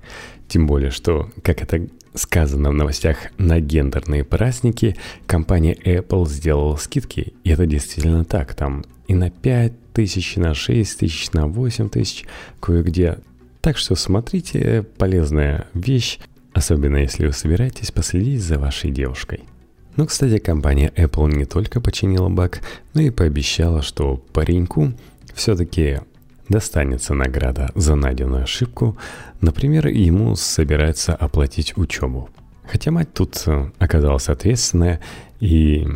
Тем 0.48 0.66
более, 0.66 0.90
что, 0.90 1.30
как 1.42 1.62
это 1.62 1.88
сказано 2.14 2.70
в 2.70 2.74
новостях, 2.74 3.16
на 3.38 3.60
гендерные 3.60 4.24
праздники 4.24 4.96
компания 5.26 5.74
Apple 5.74 6.28
сделала 6.28 6.76
скидки. 6.76 7.34
И 7.44 7.50
это 7.50 7.66
действительно 7.66 8.24
так. 8.24 8.54
Там 8.54 8.84
и 9.08 9.14
на 9.14 9.30
5 9.30 9.92
тысяч, 9.92 10.36
и 10.36 10.40
на 10.40 10.54
6 10.54 10.98
тысяч, 10.98 11.32
на 11.32 11.46
8 11.46 11.88
тысяч, 11.88 12.24
кое-где. 12.60 13.18
Так 13.60 13.78
что 13.78 13.94
смотрите, 13.94 14.84
полезная 14.98 15.66
вещь, 15.74 16.18
особенно 16.52 16.98
если 16.98 17.26
вы 17.26 17.32
собираетесь 17.32 17.90
последить 17.90 18.42
за 18.42 18.58
вашей 18.58 18.90
девушкой. 18.90 19.44
Ну, 19.96 20.06
кстати, 20.06 20.38
компания 20.38 20.92
Apple 20.96 21.32
не 21.32 21.44
только 21.44 21.80
починила 21.80 22.28
баг, 22.28 22.60
но 22.94 23.00
и 23.00 23.10
пообещала, 23.10 23.80
что 23.80 24.16
пареньку 24.32 24.92
все-таки 25.34 26.00
достанется 26.48 27.14
награда 27.14 27.70
за 27.76 27.94
найденную 27.94 28.42
ошибку, 28.42 28.96
например, 29.40 29.86
ему 29.86 30.34
собирается 30.34 31.14
оплатить 31.14 31.76
учебу. 31.76 32.28
Хотя 32.66 32.90
мать 32.90 33.12
тут 33.14 33.40
э, 33.46 33.70
оказалась 33.78 34.28
ответственная 34.28 35.00
и 35.38 35.86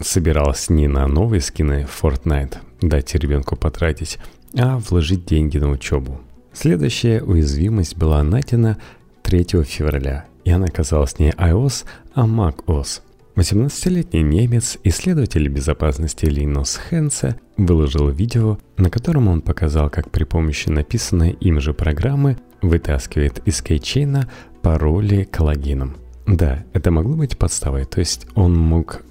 собиралась 0.00 0.70
не 0.70 0.88
на 0.88 1.06
новые 1.06 1.40
скины 1.40 1.86
Fortnite 1.86 2.56
дать 2.80 3.14
ребенку 3.14 3.56
потратить, 3.56 4.18
а 4.56 4.78
вложить 4.78 5.26
деньги 5.26 5.58
на 5.58 5.70
учебу. 5.70 6.20
Следующая 6.54 7.22
уязвимость 7.22 7.96
была 7.96 8.22
найдена 8.22 8.78
3 9.22 9.64
февраля, 9.64 10.24
и 10.44 10.50
она 10.50 10.66
оказалась 10.66 11.18
не 11.18 11.32
iOS, 11.32 11.84
а 12.14 12.26
macOS– 12.26 13.02
18-летний 13.36 14.22
немец, 14.22 14.78
исследователь 14.82 15.46
безопасности 15.48 16.24
Линус 16.24 16.80
Хенце, 16.88 17.38
выложил 17.58 18.08
видео, 18.08 18.58
на 18.78 18.88
котором 18.88 19.28
он 19.28 19.42
показал, 19.42 19.90
как 19.90 20.10
при 20.10 20.24
помощи 20.24 20.70
написанной 20.70 21.32
им 21.32 21.60
же 21.60 21.74
программы 21.74 22.38
вытаскивает 22.62 23.46
из 23.46 23.60
кейчейна 23.60 24.30
пароли 24.62 25.24
к 25.24 25.38
логинам. 25.40 25.98
Да, 26.26 26.64
это 26.72 26.90
могло 26.90 27.14
быть 27.14 27.36
подставой, 27.36 27.84
то 27.84 28.00
есть 28.00 28.26
он 28.34 28.56
мог 28.56 29.02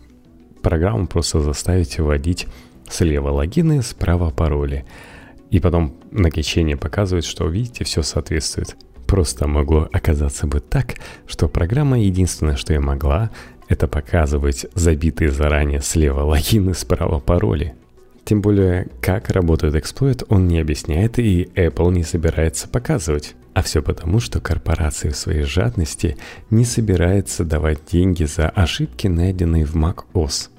программу 0.64 1.06
просто 1.06 1.40
заставить 1.42 2.00
вводить 2.00 2.48
слева 2.90 3.30
логины, 3.30 3.84
справа 3.84 4.32
пароли. 4.32 4.86
И 5.52 5.60
потом 5.60 5.98
на 6.10 6.32
кейчейне 6.32 6.78
показывает, 6.78 7.26
что, 7.26 7.48
видите, 7.48 7.84
все 7.84 8.02
соответствует. 8.02 8.76
Просто 9.06 9.48
могло 9.48 9.88
оказаться 9.94 10.48
бы 10.48 10.60
так, 10.60 10.96
что 11.28 11.48
программа 11.48 12.00
единственное, 12.00 12.56
что 12.56 12.74
я 12.74 12.82
могла, 12.82 13.30
это 13.68 13.88
показывать 13.88 14.66
забитые 14.74 15.32
заранее 15.32 15.82
слева 15.82 16.22
логины, 16.22 16.74
справа 16.74 17.20
пароли. 17.20 17.76
Тем 18.26 18.42
более, 18.42 18.88
как 19.02 19.30
работает 19.30 19.76
эксплойт, 19.76 20.24
он 20.30 20.48
не 20.48 20.60
объясняет 20.60 21.20
и 21.20 21.44
Apple 21.56 21.92
не 21.94 22.04
собирается 22.04 22.68
показывать. 22.68 23.36
А 23.54 23.62
все 23.62 23.82
потому, 23.82 24.20
что 24.20 24.42
корпорация 24.42 25.12
в 25.12 25.16
своей 25.16 25.44
жадности 25.44 26.18
не 26.50 26.66
собирается 26.66 27.46
давать 27.46 27.80
деньги 27.90 28.26
за 28.26 28.50
ошибки, 28.50 29.08
найденные 29.08 29.66
в 29.66 29.76
macOS. 29.76 30.50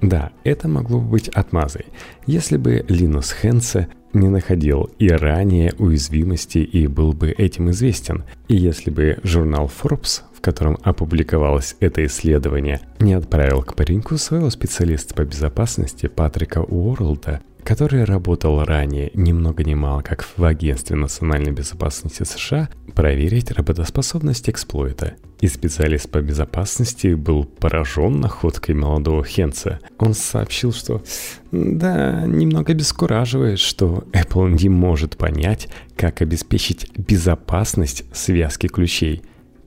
Да, 0.00 0.32
это 0.42 0.66
могло 0.66 0.98
бы 0.98 1.10
быть 1.10 1.28
отмазой, 1.28 1.86
если 2.26 2.56
бы 2.56 2.84
Линус 2.88 3.32
Хенсе 3.32 3.88
не 4.12 4.28
находил 4.28 4.90
и 4.98 5.08
ранее 5.08 5.72
уязвимости 5.78 6.58
и 6.58 6.88
был 6.88 7.12
бы 7.12 7.30
этим 7.30 7.70
известен. 7.70 8.24
И 8.48 8.56
если 8.56 8.90
бы 8.90 9.18
журнал 9.22 9.70
Forbes, 9.70 10.22
котором 10.42 10.76
опубликовалось 10.82 11.76
это 11.80 12.04
исследование, 12.04 12.80
не 13.00 13.14
отправил 13.14 13.62
к 13.62 13.74
пареньку 13.74 14.18
своего 14.18 14.50
специалиста 14.50 15.14
по 15.14 15.24
безопасности 15.24 16.08
Патрика 16.08 16.58
Уорлда, 16.58 17.40
который 17.64 18.04
работал 18.04 18.64
ранее 18.64 19.10
ни 19.14 19.32
много 19.32 19.64
ни 19.64 19.74
мало 19.74 20.02
как 20.02 20.26
в 20.36 20.44
Агентстве 20.44 20.96
национальной 20.96 21.52
безопасности 21.52 22.24
США, 22.24 22.68
проверить 22.94 23.50
работоспособность 23.52 24.50
эксплойта. 24.50 25.14
И 25.40 25.48
специалист 25.48 26.08
по 26.08 26.20
безопасности 26.20 27.14
был 27.14 27.44
поражен 27.44 28.20
находкой 28.20 28.76
молодого 28.76 29.24
Хенца. 29.24 29.80
Он 29.98 30.14
сообщил, 30.14 30.72
что 30.72 31.02
да, 31.50 32.24
немного 32.26 32.74
бескураживает, 32.74 33.58
что 33.58 34.04
Apple 34.12 34.56
не 34.62 34.68
может 34.68 35.16
понять, 35.16 35.68
как 35.96 36.22
обеспечить 36.22 36.90
безопасность 36.96 38.04
связки 38.12 38.68
ключей. 38.68 39.22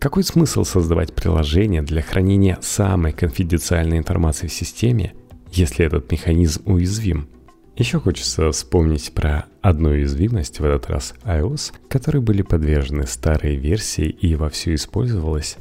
Какой 0.06 0.24
смысл 0.24 0.64
создавать 0.64 1.16
приложение 1.16 1.82
для 1.82 2.04
хранения 2.04 2.60
самой 2.62 3.12
конфиденциальной 3.12 3.98
информации 3.98 4.46
в 4.46 4.54
системе, 4.54 5.16
если 5.52 5.84
этот 5.84 6.12
механизм 6.12 6.62
уязвим? 6.66 7.28
Еще 7.76 8.00
хочется 8.00 8.52
вспомнить 8.52 9.12
про 9.16 9.46
одну 9.64 9.90
уязвимость, 9.90 10.60
в 10.60 10.64
этот 10.64 10.92
раз 10.92 11.16
iOS, 11.24 11.74
которые 11.90 12.22
были 12.22 12.44
подвержены 12.44 13.08
старой 13.08 13.56
версии 13.56 14.06
и 14.08 14.36
вовсю 14.36 14.76
использовалась. 14.76 15.58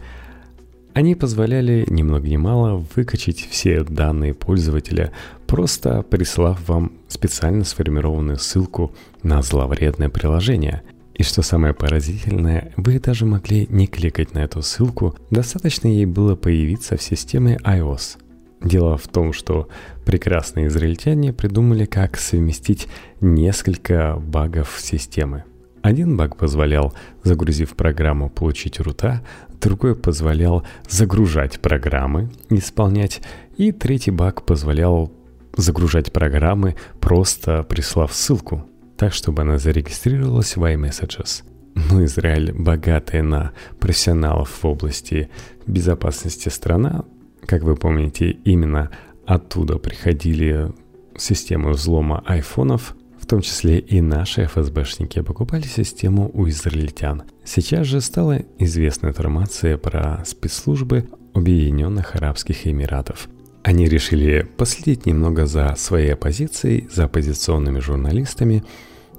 Они 0.92 1.14
позволяли 1.14 1.86
ни 1.88 2.02
много 2.02 2.28
ни 2.28 2.36
мало 2.36 2.84
выкачать 2.94 3.38
все 3.38 3.82
данные 3.82 4.34
пользователя, 4.34 5.10
просто 5.46 6.02
прислав 6.02 6.68
вам 6.68 6.92
специально 7.08 7.64
сформированную 7.64 8.36
ссылку 8.36 8.94
на 9.22 9.40
зловредное 9.40 10.10
приложение. 10.10 10.82
И 11.14 11.22
что 11.22 11.42
самое 11.42 11.74
поразительное, 11.74 12.72
вы 12.76 12.98
даже 12.98 13.24
могли 13.24 13.66
не 13.70 13.86
кликать 13.86 14.34
на 14.34 14.40
эту 14.40 14.62
ссылку, 14.62 15.16
достаточно 15.30 15.88
ей 15.88 16.06
было 16.06 16.34
появиться 16.36 16.96
в 16.96 17.02
системе 17.02 17.58
iOS– 17.64 18.18
Дело 18.64 18.96
в 18.96 19.06
том, 19.08 19.34
что 19.34 19.68
прекрасные 20.06 20.68
израильтяне 20.68 21.34
придумали, 21.34 21.84
как 21.84 22.16
совместить 22.16 22.88
несколько 23.20 24.16
багов 24.16 24.78
системы. 24.80 25.44
Один 25.82 26.16
баг 26.16 26.36
позволял, 26.38 26.94
загрузив 27.22 27.76
программу, 27.76 28.30
получить 28.30 28.80
рута, 28.80 29.22
другой 29.60 29.94
позволял 29.94 30.64
загружать 30.88 31.60
программы, 31.60 32.30
исполнять, 32.48 33.20
и 33.58 33.70
третий 33.70 34.10
баг 34.10 34.46
позволял 34.46 35.12
загружать 35.58 36.10
программы, 36.10 36.74
просто 37.00 37.64
прислав 37.64 38.14
ссылку, 38.14 38.64
так, 38.96 39.12
чтобы 39.12 39.42
она 39.42 39.58
зарегистрировалась 39.58 40.56
в 40.56 40.64
iMessages. 40.64 41.42
Ну, 41.74 42.04
Израиль, 42.04 42.52
богатая 42.52 43.22
на 43.22 43.52
профессионалов 43.80 44.62
в 44.62 44.64
области 44.64 45.28
безопасности 45.66 46.48
страна, 46.48 47.04
как 47.46 47.62
вы 47.62 47.74
помните, 47.76 48.30
именно 48.30 48.90
оттуда 49.26 49.78
приходили 49.78 50.72
системы 51.16 51.70
взлома 51.70 52.22
айфонов, 52.26 52.94
в 53.20 53.26
том 53.26 53.40
числе 53.40 53.78
и 53.78 54.00
наши 54.00 54.44
ФСБшники 54.44 55.22
покупали 55.22 55.62
систему 55.62 56.30
у 56.34 56.48
израильтян. 56.48 57.22
Сейчас 57.44 57.86
же 57.86 58.00
стала 58.00 58.42
известна 58.58 59.08
информация 59.08 59.78
про 59.78 60.22
спецслужбы 60.26 61.08
Объединенных 61.32 62.14
Арабских 62.14 62.66
Эмиратов. 62.66 63.28
Они 63.64 63.86
решили 63.88 64.42
последить 64.58 65.06
немного 65.06 65.46
за 65.46 65.74
своей 65.78 66.12
оппозицией, 66.12 66.86
за 66.92 67.04
оппозиционными 67.04 67.78
журналистами 67.78 68.62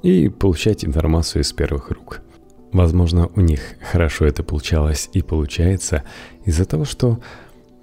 и 0.04 0.30
получать 0.30 0.86
информацию 0.86 1.42
из 1.42 1.52
первых 1.52 1.90
рук. 1.90 2.22
Возможно, 2.72 3.28
у 3.36 3.42
них 3.42 3.62
хорошо 3.82 4.24
это 4.26 4.44
получалось 4.44 5.10
и 5.14 5.24
получается 5.24 6.04
из-за 6.46 6.66
того, 6.66 6.86
что 6.86 7.20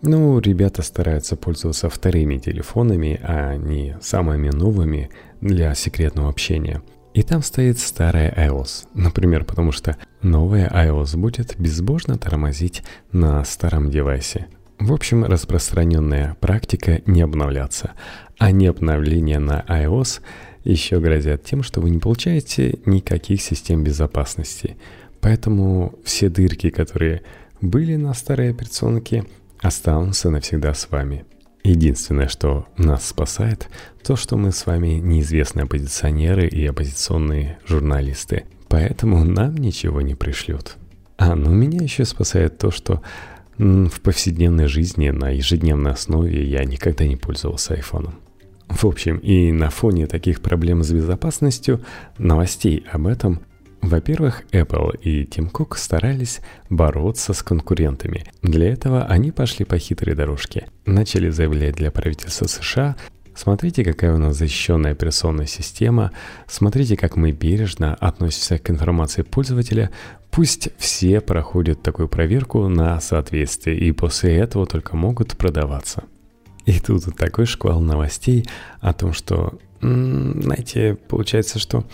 ну, 0.02 0.38
ребята 0.38 0.82
стараются 0.82 1.34
пользоваться 1.34 1.90
вторыми 1.90 2.38
телефонами, 2.38 3.18
а 3.24 3.56
не 3.56 3.96
самыми 4.00 4.50
новыми 4.50 5.10
для 5.40 5.74
секретного 5.74 6.28
общения. 6.28 6.80
И 7.12 7.24
там 7.24 7.42
стоит 7.42 7.80
старая 7.80 8.32
iOS, 8.36 8.86
например, 8.94 9.44
потому 9.44 9.72
что 9.72 9.96
новая 10.22 10.68
iOS 10.68 11.16
будет 11.16 11.58
безбожно 11.58 12.18
тормозить 12.18 12.84
на 13.10 13.44
старом 13.44 13.90
девайсе. 13.90 14.46
В 14.82 14.92
общем, 14.92 15.24
распространенная 15.24 16.36
практика 16.40 17.02
не 17.06 17.22
обновляться, 17.22 17.92
а 18.36 18.50
не 18.50 18.66
обновления 18.66 19.38
на 19.38 19.64
iOS 19.68 20.22
еще 20.64 20.98
грозят 20.98 21.44
тем, 21.44 21.62
что 21.62 21.80
вы 21.80 21.90
не 21.90 22.00
получаете 22.00 22.80
никаких 22.84 23.40
систем 23.40 23.84
безопасности. 23.84 24.76
Поэтому 25.20 25.94
все 26.02 26.28
дырки, 26.28 26.70
которые 26.70 27.22
были 27.60 27.94
на 27.94 28.12
старой 28.12 28.50
операционке, 28.50 29.24
останутся 29.60 30.30
навсегда 30.30 30.74
с 30.74 30.90
вами. 30.90 31.26
Единственное, 31.62 32.26
что 32.26 32.66
нас 32.76 33.06
спасает, 33.06 33.68
то, 34.02 34.16
что 34.16 34.36
мы 34.36 34.50
с 34.50 34.66
вами 34.66 34.94
неизвестные 34.94 35.62
оппозиционеры 35.62 36.48
и 36.48 36.66
оппозиционные 36.66 37.60
журналисты, 37.68 38.46
поэтому 38.66 39.22
нам 39.22 39.56
ничего 39.58 40.00
не 40.00 40.16
пришлют. 40.16 40.76
А, 41.18 41.36
ну 41.36 41.52
меня 41.52 41.80
еще 41.80 42.04
спасает 42.04 42.58
то, 42.58 42.72
что 42.72 43.00
в 43.58 44.00
повседневной 44.00 44.66
жизни 44.66 45.10
на 45.10 45.30
ежедневной 45.30 45.92
основе 45.92 46.44
я 46.44 46.64
никогда 46.64 47.06
не 47.06 47.16
пользовался 47.16 47.74
айфоном. 47.74 48.14
В 48.68 48.84
общем, 48.86 49.18
и 49.18 49.52
на 49.52 49.70
фоне 49.70 50.06
таких 50.06 50.40
проблем 50.40 50.82
с 50.82 50.90
безопасностью, 50.90 51.84
новостей 52.18 52.84
об 52.90 53.06
этом 53.06 53.42
во-первых, 53.82 54.44
Apple 54.52 54.96
и 55.02 55.26
Тим 55.26 55.50
Кук 55.50 55.76
старались 55.76 56.40
бороться 56.70 57.34
с 57.34 57.42
конкурентами. 57.42 58.24
Для 58.40 58.72
этого 58.72 59.04
они 59.04 59.32
пошли 59.32 59.64
по 59.64 59.76
хитрой 59.76 60.14
дорожке. 60.14 60.68
Начали 60.86 61.30
заявлять 61.30 61.74
для 61.74 61.90
правительства 61.90 62.46
США 62.46 62.96
Смотрите, 63.34 63.84
какая 63.84 64.14
у 64.14 64.18
нас 64.18 64.36
защищенная 64.36 64.92
операционная 64.92 65.46
система. 65.46 66.12
Смотрите, 66.46 66.96
как 66.96 67.16
мы 67.16 67.32
бережно 67.32 67.94
относимся 67.94 68.58
к 68.58 68.70
информации 68.70 69.22
пользователя. 69.22 69.90
Пусть 70.30 70.68
все 70.78 71.20
проходят 71.20 71.82
такую 71.82 72.08
проверку 72.08 72.68
на 72.68 73.00
соответствие, 73.00 73.78
и 73.78 73.92
после 73.92 74.36
этого 74.36 74.66
только 74.66 74.96
могут 74.96 75.36
продаваться. 75.36 76.04
И 76.64 76.78
тут 76.78 77.04
такой 77.16 77.46
шквал 77.46 77.80
новостей 77.80 78.46
о 78.80 78.92
том, 78.92 79.12
что, 79.12 79.58
знаете, 79.80 80.96
получается, 81.08 81.58
что 81.58 81.84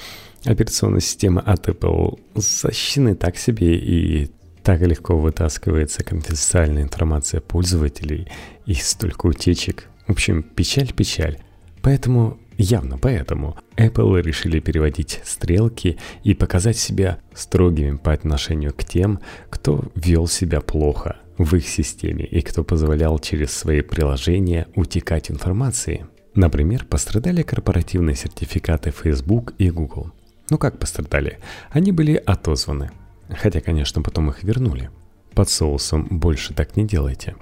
операционная 0.44 1.00
система 1.00 1.40
от 1.40 1.68
Apple 1.68 2.20
защищены 2.34 3.14
так 3.14 3.38
себе 3.38 3.76
и 3.76 4.30
так 4.62 4.82
легко 4.82 5.18
вытаскивается 5.18 6.04
конфиденциальная 6.04 6.82
информация 6.82 7.40
пользователей 7.40 8.28
и 8.66 8.74
столько 8.74 9.26
утечек. 9.26 9.87
В 10.08 10.12
общем, 10.12 10.42
печаль-печаль. 10.42 11.38
Поэтому, 11.82 12.38
явно 12.56 12.98
поэтому, 12.98 13.56
Apple 13.76 14.20
решили 14.22 14.58
переводить 14.58 15.20
стрелки 15.22 15.98
и 16.24 16.34
показать 16.34 16.78
себя 16.78 17.18
строгими 17.34 17.96
по 17.96 18.12
отношению 18.12 18.72
к 18.74 18.84
тем, 18.84 19.20
кто 19.50 19.84
вел 19.94 20.26
себя 20.26 20.60
плохо 20.60 21.18
в 21.36 21.54
их 21.54 21.68
системе 21.68 22.24
и 22.24 22.40
кто 22.40 22.64
позволял 22.64 23.18
через 23.18 23.52
свои 23.52 23.82
приложения 23.82 24.66
утекать 24.74 25.30
информации. 25.30 26.06
Например, 26.34 26.84
пострадали 26.86 27.42
корпоративные 27.42 28.16
сертификаты 28.16 28.90
Facebook 28.90 29.52
и 29.58 29.70
Google. 29.70 30.12
Ну 30.50 30.56
как 30.56 30.78
пострадали? 30.78 31.38
Они 31.70 31.92
были 31.92 32.14
отозваны. 32.14 32.90
Хотя, 33.28 33.60
конечно, 33.60 34.00
потом 34.00 34.30
их 34.30 34.42
вернули. 34.42 34.90
Под 35.34 35.50
соусом 35.50 36.06
больше 36.10 36.54
так 36.54 36.76
не 36.76 36.86
делайте. 36.86 37.36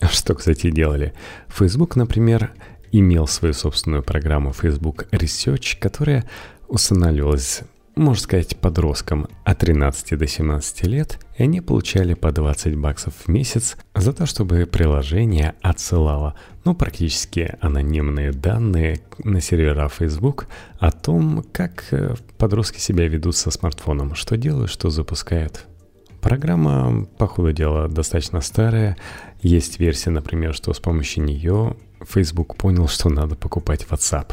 Что, 0.10 0.34
кстати, 0.34 0.70
делали? 0.70 1.12
Facebook, 1.48 1.96
например, 1.96 2.52
имел 2.92 3.26
свою 3.26 3.54
собственную 3.54 4.02
программу 4.02 4.52
Facebook 4.52 5.06
Research, 5.12 5.78
которая 5.78 6.24
устанавливалась 6.68 7.62
можно 7.96 8.22
сказать, 8.22 8.58
подросткам 8.58 9.26
от 9.44 9.58
13 9.58 10.18
до 10.18 10.26
17 10.26 10.82
лет, 10.84 11.18
и 11.38 11.44
они 11.44 11.62
получали 11.62 12.12
по 12.12 12.30
20 12.30 12.76
баксов 12.76 13.14
в 13.24 13.28
месяц 13.28 13.76
за 13.94 14.12
то, 14.12 14.26
чтобы 14.26 14.66
приложение 14.66 15.54
отсылало, 15.62 16.34
ну, 16.64 16.74
практически 16.74 17.56
анонимные 17.60 18.32
данные 18.32 19.00
на 19.24 19.40
сервера 19.40 19.88
Facebook 19.88 20.46
о 20.78 20.92
том, 20.92 21.44
как 21.52 21.86
э, 21.90 22.14
подростки 22.36 22.78
себя 22.78 23.08
ведут 23.08 23.34
со 23.34 23.50
смартфоном, 23.50 24.14
что 24.14 24.36
делают, 24.36 24.70
что 24.70 24.90
запускают. 24.90 25.66
Программа, 26.26 27.06
по 27.18 27.28
ходу 27.28 27.52
дела, 27.52 27.86
достаточно 27.86 28.40
старая. 28.40 28.96
Есть 29.42 29.78
версия, 29.78 30.10
например, 30.10 30.54
что 30.54 30.72
с 30.72 30.80
помощью 30.80 31.22
нее 31.22 31.76
Facebook 32.04 32.56
понял, 32.56 32.88
что 32.88 33.08
надо 33.08 33.36
покупать 33.36 33.86
WhatsApp. 33.88 34.32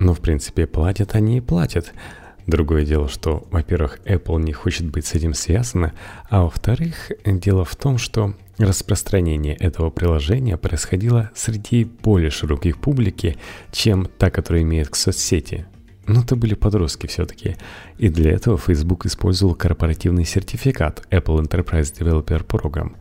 Но, 0.00 0.12
в 0.12 0.18
принципе, 0.18 0.66
платят 0.66 1.14
они 1.14 1.38
и 1.38 1.40
платят– 1.40 1.92
Другое 2.46 2.84
дело, 2.84 3.08
что, 3.08 3.46
во-первых, 3.52 4.00
Apple 4.06 4.42
не 4.42 4.52
хочет 4.52 4.86
быть 4.90 5.06
с 5.06 5.14
этим 5.14 5.34
связана, 5.34 5.92
а 6.28 6.42
во-вторых, 6.42 7.12
дело 7.24 7.64
в 7.64 7.76
том, 7.76 7.96
что 7.96 8.34
распространение 8.58 9.54
этого 9.54 9.90
приложения 9.90 10.56
происходило 10.56 11.30
среди 11.36 11.84
более 11.84 12.30
широких 12.30 12.80
публики, 12.80 13.36
чем 13.70 14.06
та, 14.18 14.30
которая 14.30 14.62
имеет 14.62 14.88
к 14.88 14.96
соцсети. 14.96 15.66
Но 16.10 16.22
это 16.22 16.34
были 16.34 16.54
подростки 16.54 17.06
все-таки. 17.06 17.56
И 17.98 18.08
для 18.08 18.32
этого 18.32 18.58
Facebook 18.58 19.06
использовал 19.06 19.54
корпоративный 19.54 20.24
сертификат 20.24 21.06
Apple 21.10 21.40
Enterprise 21.40 21.94
Developer 21.96 22.44
Program, 22.44 22.96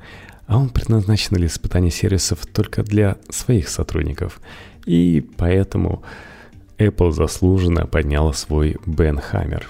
а 0.45 0.58
он 0.58 0.69
предназначен 0.69 1.36
для 1.36 1.48
испытания 1.48 1.89
сервисов 1.89 2.45
только 2.45 2.84
для 2.84 3.17
своих 3.30 3.69
сотрудников. 3.69 4.39
И 4.86 5.26
поэтому 5.38 6.04
Apple 6.78 7.12
заслуженно 7.12 7.88
подняла 7.88 8.34
свой 8.34 8.78
Бен 8.86 9.19
Хаммер. 9.19 9.69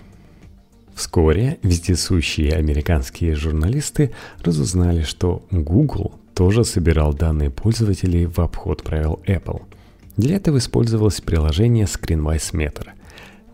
Вскоре 0.93 1.59
вездесущие 1.63 2.51
американские 2.53 3.35
журналисты 3.35 4.11
разузнали, 4.43 5.03
что 5.03 5.43
Google 5.49 6.19
тоже 6.33 6.65
собирал 6.65 7.13
данные 7.13 7.49
пользователей 7.49 8.25
в 8.25 8.39
обход 8.39 8.83
правил 8.83 9.21
Apple. 9.25 9.61
Для 10.17 10.35
этого 10.35 10.57
использовалось 10.57 11.21
приложение 11.21 11.85
ScreenWise 11.85 12.53
Meter. 12.53 12.89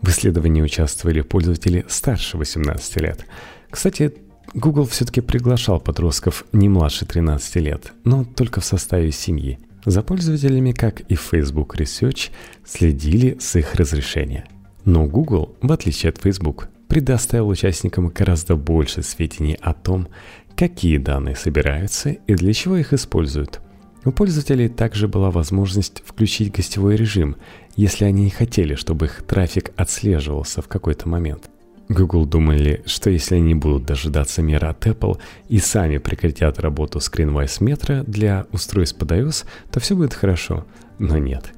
В 0.02 0.08
исследовании 0.08 0.62
участвовали 0.62 1.20
пользователи 1.20 1.84
старше 1.88 2.36
18 2.38 3.00
лет. 3.00 3.26
Кстати, 3.70 4.14
Google 4.54 4.86
все-таки 4.86 5.20
приглашал 5.20 5.80
подростков 5.80 6.44
не 6.52 6.68
младше 6.68 7.04
13 7.04 7.56
лет, 7.56 7.92
но 8.04 8.24
только 8.24 8.60
в 8.60 8.64
составе 8.64 9.12
семьи. 9.12 9.58
За 9.84 10.02
пользователями, 10.02 10.72
как 10.72 11.00
и 11.00 11.14
Facebook 11.14 11.76
Research, 11.76 12.30
следили 12.64 13.36
с 13.40 13.56
их 13.56 13.74
разрешения. 13.74 14.46
Но 14.84 15.06
Google, 15.06 15.56
в 15.60 15.72
отличие 15.72 16.10
от 16.10 16.18
Facebook, 16.18 16.68
предоставил 16.88 17.48
участникам 17.48 18.08
гораздо 18.08 18.56
больше 18.56 19.02
сведений 19.02 19.58
о 19.60 19.74
том, 19.74 20.08
какие 20.56 20.98
данные 20.98 21.36
собираются 21.36 22.10
и 22.10 22.34
для 22.34 22.52
чего 22.52 22.76
их 22.76 22.92
используют. 22.92 23.60
У 24.04 24.12
пользователей 24.12 24.68
также 24.68 25.08
была 25.08 25.30
возможность 25.30 26.02
включить 26.04 26.52
гостевой 26.52 26.96
режим, 26.96 27.36
если 27.76 28.04
они 28.04 28.24
не 28.24 28.30
хотели, 28.30 28.74
чтобы 28.74 29.06
их 29.06 29.22
трафик 29.22 29.70
отслеживался 29.76 30.62
в 30.62 30.68
какой-то 30.68 31.08
момент. 31.08 31.50
Google 31.88 32.26
думали, 32.26 32.82
что 32.86 33.10
если 33.10 33.36
они 33.36 33.54
будут 33.54 33.84
дожидаться 33.84 34.42
мира 34.42 34.70
от 34.70 34.84
Apple 34.86 35.18
и 35.48 35.58
сами 35.58 35.98
прекратят 35.98 36.58
работу 36.58 36.98
ScreenWise 36.98 37.62
метра 37.62 38.02
для 38.04 38.46
устройств 38.50 38.98
под 38.98 39.12
iOS, 39.12 39.44
то 39.70 39.78
все 39.78 39.94
будет 39.94 40.14
хорошо. 40.14 40.66
Но 40.98 41.18
нет. 41.18 41.52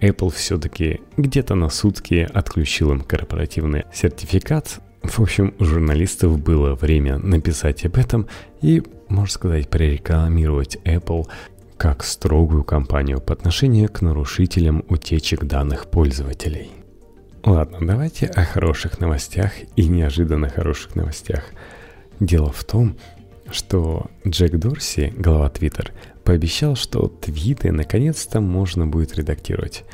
Apple 0.00 0.32
все-таки 0.32 1.00
где-то 1.16 1.54
на 1.54 1.68
сутки 1.68 2.26
отключил 2.32 2.92
им 2.92 3.00
корпоративный 3.00 3.84
сертификат, 3.92 4.80
в 5.02 5.20
общем, 5.20 5.54
у 5.58 5.64
журналистов 5.64 6.38
было 6.38 6.74
время 6.74 7.18
написать 7.18 7.84
об 7.84 7.96
этом 7.96 8.26
и, 8.60 8.82
можно 9.08 9.32
сказать, 9.32 9.68
прорекламировать 9.68 10.76
Apple 10.84 11.26
как 11.78 12.02
строгую 12.02 12.64
кампанию 12.64 13.20
по 13.20 13.32
отношению 13.32 13.88
к 13.88 14.02
нарушителям 14.02 14.84
утечек 14.88 15.44
данных 15.44 15.86
пользователей. 15.86 16.72
Ладно, 17.44 17.78
давайте 17.80 18.26
о 18.26 18.44
хороших 18.44 18.98
новостях 18.98 19.52
и 19.76 19.86
неожиданно 19.86 20.48
хороших 20.48 20.96
новостях. 20.96 21.44
Дело 22.18 22.50
в 22.50 22.64
том, 22.64 22.96
что 23.50 24.10
Джек 24.26 24.56
Дорси, 24.56 25.14
глава 25.16 25.48
Twitter, 25.48 25.92
пообещал, 26.24 26.74
что 26.74 27.06
твиты 27.06 27.70
наконец-то 27.70 28.40
можно 28.40 28.86
будет 28.86 29.16
редактировать. 29.16 29.84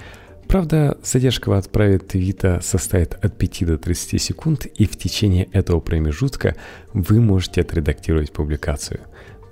Правда, 0.49 0.99
задержка 1.03 1.51
в 1.51 1.53
отправе 1.53 1.99
твита 1.99 2.61
составит 2.63 3.15
от 3.23 3.37
5 3.37 3.67
до 3.67 3.79
30 3.79 4.21
секунд, 4.21 4.67
и 4.67 4.87
в 4.87 4.97
течение 4.97 5.45
этого 5.53 5.81
промежутка 5.81 6.57
вы 6.93 7.21
можете 7.21 7.61
отредактировать 7.61 8.33
публикацию. 8.33 9.01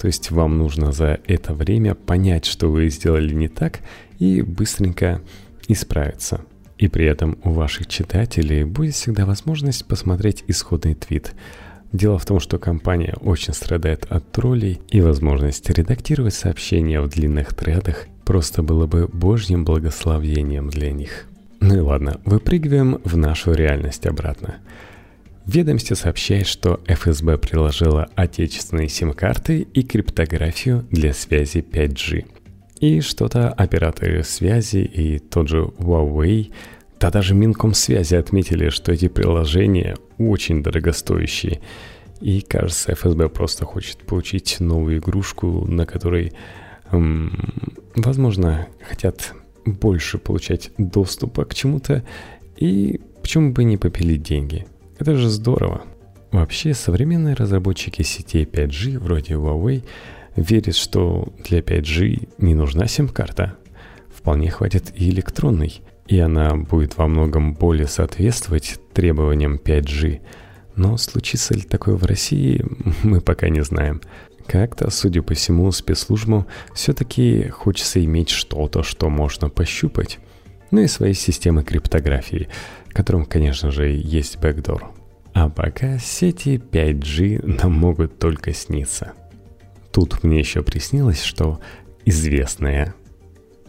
То 0.02 0.08
есть 0.08 0.32
вам 0.32 0.58
нужно 0.58 0.90
за 0.90 1.20
это 1.28 1.54
время 1.54 1.94
понять, 1.94 2.44
что 2.44 2.68
вы 2.68 2.90
сделали 2.90 3.32
не 3.32 3.46
так, 3.46 3.78
и 4.18 4.42
быстренько 4.42 5.20
исправиться. 5.68 6.40
И 6.76 6.88
при 6.88 7.04
этом 7.04 7.38
у 7.44 7.52
ваших 7.52 7.86
читателей 7.86 8.64
будет 8.64 8.96
всегда 8.96 9.26
возможность 9.26 9.86
посмотреть 9.86 10.42
исходный 10.48 10.96
твит. 10.96 11.34
Дело 11.92 12.18
в 12.18 12.26
том, 12.26 12.40
что 12.40 12.58
компания 12.58 13.14
очень 13.20 13.54
страдает 13.54 14.04
от 14.10 14.28
троллей, 14.32 14.80
и 14.88 15.00
возможность 15.00 15.70
редактировать 15.70 16.34
сообщения 16.34 17.00
в 17.00 17.08
длинных 17.08 17.54
тредах 17.54 18.08
просто 18.24 18.64
было 18.64 18.88
бы 18.88 19.06
божьим 19.06 19.64
благословением 19.64 20.68
для 20.68 20.90
них. 20.90 21.26
Ну 21.60 21.76
и 21.76 21.80
ладно, 21.80 22.20
выпрыгиваем 22.24 23.00
в 23.04 23.16
нашу 23.16 23.52
реальность 23.52 24.04
обратно. 24.04 24.56
Ведомство 25.46 25.94
сообщает, 25.94 26.46
что 26.46 26.80
ФСБ 26.86 27.36
приложила 27.36 28.08
отечественные 28.14 28.88
сим-карты 28.88 29.62
и 29.62 29.82
криптографию 29.82 30.86
для 30.90 31.12
связи 31.12 31.58
5G. 31.58 32.26
И 32.80 33.00
что-то 33.00 33.48
операторы 33.50 34.22
связи 34.22 34.78
и 34.78 35.18
тот 35.18 35.48
же 35.48 35.62
Huawei, 35.78 36.52
да 36.98 37.10
даже 37.10 37.34
Минкомсвязи 37.34 38.14
отметили, 38.14 38.68
что 38.68 38.92
эти 38.92 39.08
приложения 39.08 39.96
очень 40.18 40.62
дорогостоящие. 40.62 41.60
И 42.20 42.40
кажется, 42.40 42.94
ФСБ 42.94 43.28
просто 43.28 43.64
хочет 43.64 43.98
получить 43.98 44.58
новую 44.60 44.98
игрушку, 44.98 45.66
на 45.66 45.86
которой 45.86 46.32
возможно, 46.90 48.68
хотят 48.88 49.34
больше 49.64 50.18
получать 50.18 50.70
доступа 50.78 51.44
к 51.44 51.54
чему-то, 51.54 52.04
и 52.56 53.00
почему 53.22 53.52
бы 53.52 53.64
не 53.64 53.76
попилить 53.76 54.22
деньги? 54.22 54.66
Это 55.02 55.16
же 55.16 55.30
здорово. 55.30 55.82
Вообще, 56.30 56.74
современные 56.74 57.34
разработчики 57.34 58.02
сетей 58.02 58.44
5G, 58.44 59.00
вроде 59.00 59.34
Huawei, 59.34 59.82
верят, 60.36 60.76
что 60.76 61.32
для 61.42 61.58
5G 61.58 62.28
не 62.38 62.54
нужна 62.54 62.86
сим-карта. 62.86 63.56
Вполне 64.14 64.48
хватит 64.48 64.92
и 64.94 65.10
электронной, 65.10 65.82
и 66.06 66.20
она 66.20 66.54
будет 66.54 66.96
во 66.98 67.08
многом 67.08 67.54
более 67.54 67.88
соответствовать 67.88 68.78
требованиям 68.94 69.56
5G. 69.56 70.20
Но 70.76 70.96
случится 70.98 71.54
ли 71.54 71.62
такое 71.62 71.96
в 71.96 72.04
России, 72.04 72.64
мы 73.02 73.20
пока 73.20 73.48
не 73.48 73.64
знаем. 73.64 74.02
Как-то, 74.46 74.88
судя 74.90 75.22
по 75.22 75.34
всему, 75.34 75.72
спецслужбам 75.72 76.46
все-таки 76.74 77.48
хочется 77.48 78.04
иметь 78.04 78.30
что-то, 78.30 78.84
что 78.84 79.08
можно 79.08 79.48
пощупать. 79.48 80.20
Ну 80.70 80.80
и 80.80 80.86
свои 80.86 81.12
системы 81.12 81.64
криптографии, 81.64 82.48
которым, 82.92 83.24
конечно 83.24 83.70
же, 83.70 83.88
есть 83.88 84.38
бэкдор. 84.38 84.90
А 85.34 85.48
пока 85.48 85.98
сети 85.98 86.56
5G 86.70 87.46
нам 87.46 87.72
могут 87.72 88.18
только 88.18 88.52
сниться. 88.52 89.12
Тут 89.90 90.22
мне 90.22 90.38
еще 90.38 90.62
приснилось, 90.62 91.22
что 91.22 91.60
известная, 92.04 92.94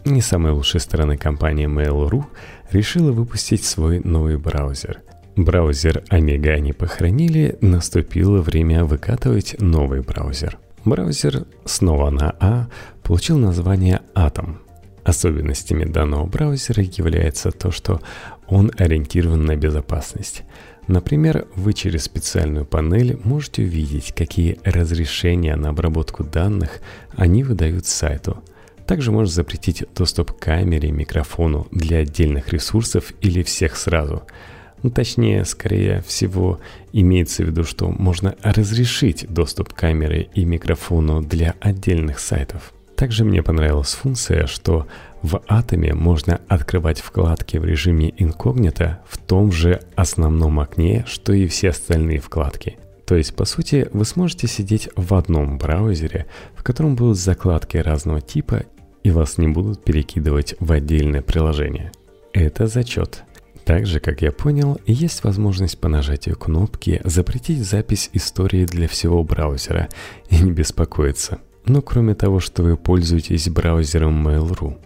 не 0.04 0.20
самая 0.20 0.52
лучшая 0.52 0.80
сторона 0.80 1.16
компании 1.16 1.66
Mail.ru 1.66 2.24
решила 2.70 3.12
выпустить 3.12 3.64
свой 3.64 4.00
новый 4.00 4.36
браузер– 4.36 5.00
Браузер 5.36 6.04
Омега 6.10 6.52
они 6.52 6.72
похоронили, 6.72 7.58
наступило 7.60 8.40
время 8.40 8.84
выкатывать 8.84 9.56
новый 9.60 10.00
браузер. 10.00 10.58
Браузер 10.84 11.46
снова 11.64 12.10
на 12.10 12.36
А 12.38 12.68
получил 13.02 13.38
название 13.38 14.02
Atom. 14.14 14.58
Особенностями 15.02 15.84
данного 15.84 16.26
браузера 16.26 16.84
является 16.84 17.50
то, 17.50 17.72
что 17.72 18.00
он 18.48 18.70
ориентирован 18.76 19.44
на 19.44 19.56
безопасность. 19.56 20.42
Например, 20.86 21.46
вы 21.54 21.72
через 21.72 22.04
специальную 22.04 22.66
панель 22.66 23.18
можете 23.24 23.62
увидеть, 23.62 24.12
какие 24.14 24.58
разрешения 24.64 25.56
на 25.56 25.70
обработку 25.70 26.24
данных 26.24 26.80
они 27.16 27.42
выдают 27.42 27.86
сайту. 27.86 28.42
Также 28.86 29.10
можно 29.10 29.32
запретить 29.32 29.84
доступ 29.94 30.32
к 30.32 30.38
камере, 30.38 30.90
микрофону 30.90 31.66
для 31.70 31.98
отдельных 31.98 32.52
ресурсов 32.52 33.12
или 33.20 33.42
всех 33.42 33.76
сразу– 33.76 34.24
ну, 34.84 34.90
точнее, 34.90 35.46
скорее 35.46 36.02
всего, 36.02 36.60
имеется 36.92 37.42
в 37.42 37.46
виду, 37.46 37.64
что 37.64 37.88
можно 37.88 38.36
разрешить 38.42 39.24
доступ 39.30 39.72
к 39.72 39.76
камере 39.76 40.28
и 40.34 40.44
микрофону 40.44 41.22
для 41.22 41.54
отдельных 41.58 42.18
сайтов. 42.18 42.74
Также 42.94 43.24
мне 43.24 43.42
понравилась 43.42 43.94
функция, 43.94 44.46
что 44.46 44.86
в 45.24 45.40
Атоме 45.46 45.94
можно 45.94 46.42
открывать 46.48 47.00
вкладки 47.00 47.56
в 47.56 47.64
режиме 47.64 48.12
инкогнито 48.18 49.00
в 49.08 49.16
том 49.16 49.50
же 49.50 49.80
основном 49.96 50.60
окне, 50.60 51.02
что 51.08 51.32
и 51.32 51.46
все 51.46 51.70
остальные 51.70 52.20
вкладки. 52.20 52.76
То 53.06 53.14
есть, 53.16 53.34
по 53.34 53.46
сути, 53.46 53.88
вы 53.94 54.04
сможете 54.04 54.48
сидеть 54.48 54.90
в 54.96 55.14
одном 55.14 55.56
браузере, 55.56 56.26
в 56.54 56.62
котором 56.62 56.94
будут 56.94 57.16
закладки 57.16 57.78
разного 57.78 58.20
типа, 58.20 58.64
и 59.02 59.10
вас 59.10 59.38
не 59.38 59.48
будут 59.48 59.82
перекидывать 59.82 60.56
в 60.60 60.70
отдельное 60.70 61.22
приложение. 61.22 61.90
Это 62.34 62.66
зачет. 62.66 63.24
Также, 63.64 64.00
как 64.00 64.20
я 64.20 64.30
понял, 64.30 64.78
есть 64.84 65.24
возможность 65.24 65.80
по 65.80 65.88
нажатию 65.88 66.36
кнопки 66.36 67.00
запретить 67.02 67.64
запись 67.64 68.10
истории 68.12 68.66
для 68.66 68.88
всего 68.88 69.24
браузера 69.24 69.88
и 70.28 70.36
не 70.36 70.52
беспокоиться. 70.52 71.38
Но 71.64 71.80
кроме 71.80 72.14
того, 72.14 72.40
что 72.40 72.62
вы 72.62 72.76
пользуетесь 72.76 73.48
браузером 73.48 74.28
Mail.ru. 74.28 74.76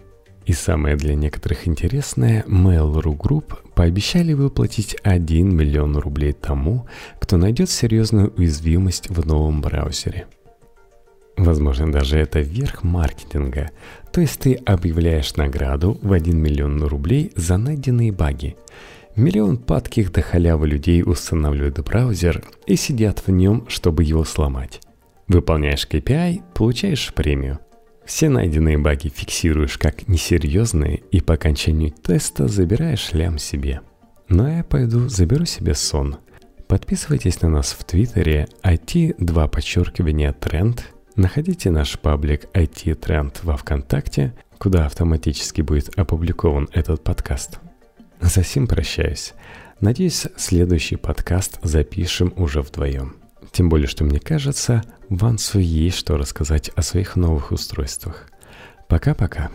И 0.48 0.54
самое 0.54 0.96
для 0.96 1.14
некоторых 1.14 1.68
интересное, 1.68 2.42
Mail.ru 2.48 3.14
Group 3.14 3.58
пообещали 3.74 4.32
выплатить 4.32 4.96
1 5.02 5.54
миллион 5.54 5.98
рублей 5.98 6.32
тому, 6.32 6.86
кто 7.20 7.36
найдет 7.36 7.68
серьезную 7.68 8.32
уязвимость 8.34 9.10
в 9.10 9.26
новом 9.26 9.60
браузере. 9.60 10.26
Возможно, 11.36 11.92
даже 11.92 12.18
это 12.18 12.40
верх 12.40 12.82
маркетинга. 12.82 13.72
То 14.10 14.22
есть 14.22 14.40
ты 14.40 14.54
объявляешь 14.54 15.36
награду 15.36 15.98
в 16.00 16.14
1 16.14 16.38
миллион 16.38 16.82
рублей 16.82 17.30
за 17.36 17.58
найденные 17.58 18.10
баги– 18.10 18.56
Миллион 19.16 19.56
падких 19.56 20.12
до 20.12 20.22
халявы 20.22 20.68
людей 20.68 21.02
устанавливают 21.02 21.80
браузер 21.80 22.44
и 22.66 22.76
сидят 22.76 23.26
в 23.26 23.32
нем, 23.32 23.66
чтобы 23.68 24.04
его 24.04 24.22
сломать. 24.22 24.80
Выполняешь 25.26 25.88
KPI– 25.90 26.42
получаешь 26.54 27.12
премию. 27.12 27.58
Все 28.08 28.30
найденные 28.30 28.78
баги 28.78 29.12
фиксируешь 29.14 29.76
как 29.76 30.08
несерьезные 30.08 31.02
и 31.10 31.20
по 31.20 31.34
окончанию 31.34 31.90
теста 31.90 32.48
забираешь 32.48 33.12
лям 33.12 33.36
себе. 33.36 33.82
Ну 34.30 34.46
а 34.46 34.50
я 34.50 34.64
пойду 34.64 35.10
заберу 35.10 35.44
себе 35.44 35.74
сон. 35.74 36.16
Подписывайтесь 36.68 37.42
на 37.42 37.50
нас 37.50 37.76
в 37.78 37.84
Твиттере 37.84 38.48
IT2 38.62 39.48
подчеркивание 39.50 40.32
тренд. 40.32 40.90
Находите 41.16 41.70
наш 41.70 41.98
паблик 41.98 42.46
IT 42.54 42.94
тренд 42.94 43.44
во 43.44 43.58
Вконтакте, 43.58 44.32
куда 44.56 44.86
автоматически 44.86 45.60
будет 45.60 45.90
опубликован 45.98 46.70
этот 46.72 47.04
подкаст. 47.04 47.58
За 48.22 48.42
сим 48.42 48.66
прощаюсь. 48.66 49.34
Надеюсь, 49.82 50.26
следующий 50.38 50.96
подкаст 50.96 51.58
запишем 51.62 52.32
уже 52.36 52.62
вдвоем. 52.62 53.16
Тем 53.52 53.68
более, 53.68 53.86
что 53.86 54.04
мне 54.04 54.18
кажется, 54.18 54.82
Вансу 55.08 55.58
есть 55.58 55.96
что 55.96 56.16
рассказать 56.18 56.68
о 56.70 56.82
своих 56.82 57.16
новых 57.16 57.50
устройствах. 57.50 58.30
Пока-пока. 58.88 59.50